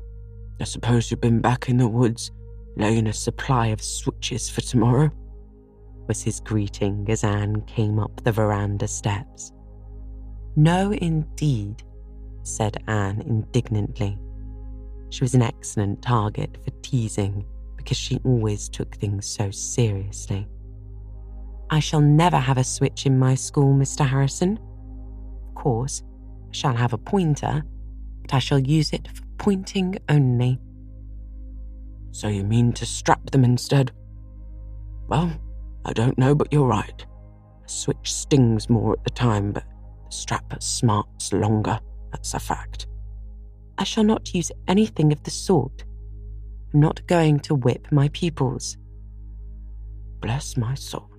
I 0.61 0.65
suppose 0.65 1.11
you've 1.11 1.23
been 1.23 1.41
back 1.41 1.71
in 1.71 1.79
the 1.79 1.89
woods 1.89 2.31
laying 2.77 3.07
a 3.07 3.13
supply 3.15 3.69
of 3.69 3.81
switches 3.81 4.51
for 4.51 4.61
tomorrow, 4.61 5.11
was 6.07 6.23
his 6.23 6.41
greeting 6.41 7.07
as 7.09 7.25
Anne 7.25 7.63
came 7.63 7.99
up 7.99 8.23
the 8.23 8.33
veranda 8.33 8.87
steps. 8.87 9.51
No, 10.57 10.93
indeed, 10.93 11.83
said 12.43 12.77
Anne 12.87 13.23
indignantly. 13.23 14.19
She 15.09 15.25
was 15.25 15.35
an 15.35 15.43
excellent 15.43 16.03
target 16.03 16.59
for 16.63 16.71
teasing 16.83 17.47
because 17.81 17.97
she 17.97 18.21
always 18.25 18.69
took 18.69 18.95
things 18.95 19.27
so 19.27 19.51
seriously. 19.51 20.47
I 21.71 21.81
shall 21.81 22.03
never 22.03 22.37
have 22.37 22.59
a 22.59 22.65
switch 22.65 23.07
in 23.07 23.19
my 23.19 23.35
school, 23.35 23.75
Mr. 23.75 24.07
Harrison. 24.07 24.59
Of 25.49 25.55
course, 25.55 26.03
I 26.51 26.53
shall 26.53 26.75
have 26.75 26.93
a 26.93 26.99
pointer, 26.99 27.63
but 28.21 28.35
I 28.35 28.39
shall 28.39 28.59
use 28.59 28.93
it 28.93 29.09
for 29.09 29.23
pointing 29.39 29.97
only. 30.11 30.61
So 32.11 32.29
you 32.29 32.45
mean 32.45 32.75
to 32.75 32.85
strap 32.85 33.31
them 33.31 33.45
instead? 33.45 33.93
Well, 35.09 35.33
I 35.87 35.95
don't 35.95 36.19
know, 36.19 36.35
but 36.35 36.53
you're 36.53 36.67
right. 36.67 37.07
A 37.65 37.69
switch 37.69 38.13
stings 38.13 38.69
more 38.69 38.93
at 38.93 39.05
the 39.05 39.11
time, 39.11 39.53
but 39.53 39.65
the 39.65 40.13
strap 40.13 40.63
smarts 40.63 41.33
longer. 41.33 41.81
That's 42.13 42.35
a 42.35 42.41
fact. 42.41 42.89
I 43.79 43.85
shall 43.85 44.05
not 44.05 44.35
use 44.35 44.53
anything 44.69 45.13
of 45.13 45.23
the 45.23 45.31
sort. 45.31 45.85
Not 46.73 47.05
going 47.09 47.41
to 47.41 47.55
whip 47.55 47.89
my 47.91 48.09
pupils. 48.11 48.77
Bless 50.21 50.57
my 50.57 50.75
soul, 50.75 51.11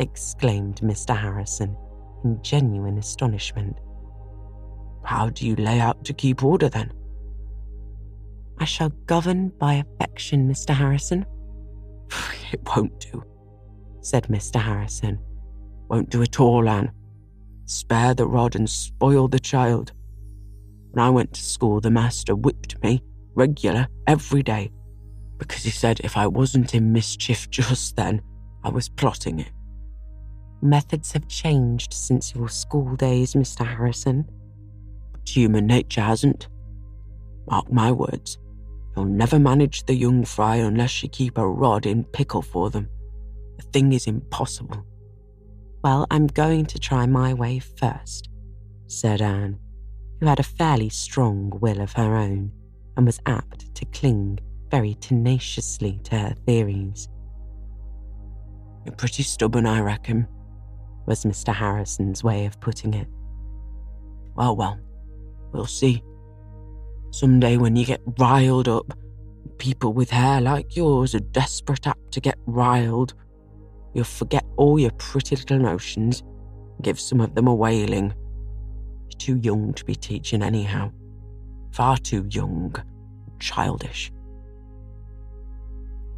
exclaimed 0.00 0.80
Mr. 0.80 1.16
Harrison 1.16 1.76
in 2.24 2.42
genuine 2.42 2.98
astonishment. 2.98 3.76
How 5.04 5.30
do 5.30 5.46
you 5.46 5.54
lay 5.56 5.78
out 5.78 6.04
to 6.06 6.12
keep 6.12 6.42
order 6.42 6.68
then? 6.68 6.92
I 8.58 8.64
shall 8.64 8.88
govern 9.06 9.50
by 9.60 9.74
affection, 9.74 10.48
Mr. 10.48 10.74
Harrison. 10.74 11.24
It 12.50 12.60
won't 12.74 12.98
do, 12.98 13.22
said 14.00 14.24
Mr. 14.28 14.58
Harrison. 14.58 15.18
Won't 15.88 16.08
do 16.08 16.22
at 16.22 16.40
all, 16.40 16.66
Anne. 16.66 16.90
Spare 17.66 18.14
the 18.14 18.26
rod 18.26 18.56
and 18.56 18.68
spoil 18.68 19.28
the 19.28 19.38
child. 19.38 19.92
When 20.92 21.04
I 21.04 21.10
went 21.10 21.34
to 21.34 21.42
school, 21.42 21.82
the 21.82 21.90
master 21.90 22.34
whipped 22.34 22.82
me 22.82 23.02
regular 23.38 23.86
every 24.06 24.42
day 24.42 24.70
because 25.38 25.62
he 25.62 25.70
said 25.70 26.00
if 26.00 26.16
I 26.16 26.26
wasn't 26.26 26.74
in 26.74 26.92
mischief 26.92 27.48
just 27.58 27.96
then, 27.96 28.20
I 28.64 28.70
was 28.70 28.88
plotting 28.88 29.38
it. 29.38 29.52
Methods 30.60 31.12
have 31.12 31.28
changed 31.28 31.94
since 31.94 32.34
your 32.34 32.48
school 32.48 32.96
days, 32.96 33.34
Mr. 33.34 33.64
Harrison. 33.64 34.28
But 35.12 35.28
human 35.28 35.66
nature 35.66 36.00
hasn't. 36.00 36.48
Mark 37.48 37.70
my 37.70 37.92
words, 37.92 38.36
you'll 38.96 39.04
never 39.04 39.38
manage 39.38 39.84
the 39.84 39.94
young 39.94 40.24
fry 40.24 40.56
unless 40.56 41.02
you 41.02 41.08
keep 41.08 41.38
a 41.38 41.48
rod 41.48 41.86
in 41.86 42.02
pickle 42.02 42.42
for 42.42 42.68
them. 42.70 42.88
The 43.56 43.62
thing 43.72 43.92
is 43.92 44.08
impossible. 44.08 44.84
Well, 45.84 46.08
I'm 46.10 46.26
going 46.26 46.66
to 46.66 46.78
try 46.80 47.06
my 47.06 47.32
way 47.32 47.60
first, 47.60 48.28
said 48.88 49.22
Anne 49.22 49.60
who 50.20 50.26
had 50.26 50.40
a 50.40 50.44
fairly 50.44 50.88
strong 50.88 51.50
will 51.60 51.80
of 51.80 51.92
her 51.92 52.16
own 52.16 52.50
and 52.98 53.06
was 53.06 53.20
apt 53.26 53.74
to 53.76 53.84
cling 53.86 54.38
very 54.70 54.94
tenaciously 54.94 56.00
to 56.02 56.18
her 56.18 56.34
theories. 56.44 57.08
You're 58.84 58.96
pretty 58.96 59.22
stubborn, 59.22 59.66
I 59.66 59.80
reckon, 59.80 60.26
was 61.06 61.24
Mr. 61.24 61.54
Harrison's 61.54 62.24
way 62.24 62.44
of 62.44 62.60
putting 62.60 62.94
it. 62.94 63.06
Well, 64.34 64.56
well, 64.56 64.78
we'll 65.52 65.66
see. 65.66 66.02
Some 67.12 67.38
day 67.38 67.56
when 67.56 67.76
you 67.76 67.86
get 67.86 68.00
riled 68.18 68.68
up, 68.68 68.92
people 69.58 69.92
with 69.92 70.10
hair 70.10 70.40
like 70.40 70.76
yours 70.76 71.14
are 71.14 71.20
desperate 71.20 71.86
apt 71.86 72.12
to 72.12 72.20
get 72.20 72.36
riled. 72.46 73.14
You'll 73.94 74.04
forget 74.04 74.44
all 74.56 74.78
your 74.78 74.90
pretty 74.92 75.36
little 75.36 75.58
notions, 75.60 76.20
and 76.20 76.82
give 76.82 76.98
some 76.98 77.20
of 77.20 77.34
them 77.34 77.46
a 77.46 77.54
whaling 77.54 78.12
You're 79.08 79.18
too 79.18 79.36
young 79.36 79.72
to 79.74 79.84
be 79.84 79.94
teaching 79.94 80.42
anyhow. 80.42 80.90
Far 81.72 81.96
too 81.96 82.26
young, 82.30 82.74
childish. 83.38 84.12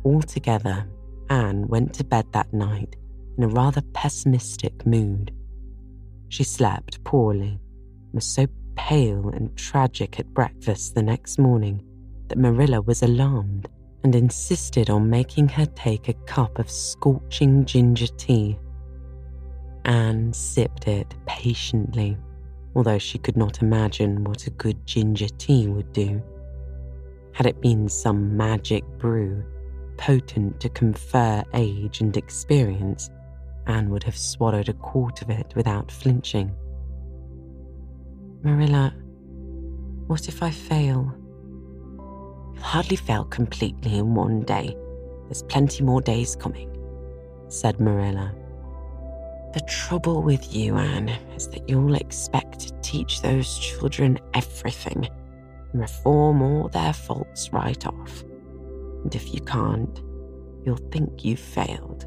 Altogether, 0.05 0.89
Anne 1.29 1.69
went 1.69 1.95
to 1.95 2.05
bed 2.05 2.27
that 2.33 2.53
night 2.53 2.97
in 3.37 3.45
a 3.45 3.49
rather 3.49 3.83
pessimistic 3.93 4.87
mood. 4.87 5.33
She 6.29 6.45
slept 6.45 7.03
poorly, 7.05 7.61
was 8.13 8.25
so 8.25 8.47
pale 8.77 9.29
and 9.29 9.55
tragic 9.57 10.19
at 10.19 10.33
breakfast 10.33 10.95
the 10.95 11.03
next 11.03 11.39
morning 11.39 11.83
that 12.29 12.39
Marilla 12.39 12.81
was 12.81 13.03
alarmed 13.03 13.69
and 14.05 14.15
insisted 14.15 14.89
on 14.89 15.11
making 15.11 15.49
her 15.49 15.67
take 15.67 16.09
a 16.09 16.15
cup 16.27 16.59
of 16.59 16.71
scorching 16.71 17.65
ginger 17.65 18.07
tea. 18.07 18.59
Anne 19.85 20.33
sipped 20.33 20.89
it 20.89 21.15
patiently, 21.27 22.17
although 22.75 22.99
she 22.99 23.19
could 23.19 23.37
not 23.37 23.63
imagine 23.63 24.25
what 24.25 24.47
a 24.47 24.51
good 24.51 24.87
ginger 24.87 25.29
tea 25.39 25.69
would 25.69 25.93
do. 25.93 26.23
Had 27.33 27.47
it 27.47 27.61
been 27.61 27.89
some 27.89 28.37
magic 28.37 28.85
brew, 28.99 29.45
potent 29.97 30.61
to 30.61 30.69
confer 30.69 31.43
age 31.55 32.01
and 32.01 32.17
experience, 32.17 33.11
Anne 33.67 33.91
would 33.91 34.03
have 34.03 34.17
swallowed 34.17 34.69
a 34.69 34.73
quart 34.73 35.23
of 35.23 35.31
it 35.31 35.53
without 35.55 35.93
flinching. 35.93 36.51
Marilla, 38.43 38.95
what 40.07 40.29
if 40.29 40.43
I 40.43 40.51
fail? 40.51 41.15
You'll 42.55 42.63
hardly 42.63 42.97
fail 42.97 43.25
completely 43.25 43.99
in 43.99 44.15
one 44.15 44.41
day. 44.43 44.77
There's 45.27 45.43
plenty 45.45 45.85
more 45.85 46.01
days 46.01 46.35
coming, 46.35 46.77
said 47.49 47.79
Marilla. 47.81 48.35
The 49.55 49.61
trouble 49.69 50.23
with 50.23 50.55
you, 50.55 50.77
Anne, 50.77 51.11
is 51.37 51.49
that 51.49 51.69
you'll 51.69 51.95
expect 51.95 52.61
to 52.61 52.73
teach 52.81 53.23
those 53.23 53.59
children 53.59 54.19
everything 54.35 55.09
reform 55.73 56.43
all 56.43 56.69
their 56.69 56.93
faults 56.93 57.53
right 57.53 57.87
off. 57.87 58.23
And 59.05 59.15
if 59.15 59.33
you 59.35 59.41
can't, 59.41 60.03
you'll 60.65 60.77
think 60.91 61.25
you've 61.25 61.41
failed. 61.41 62.07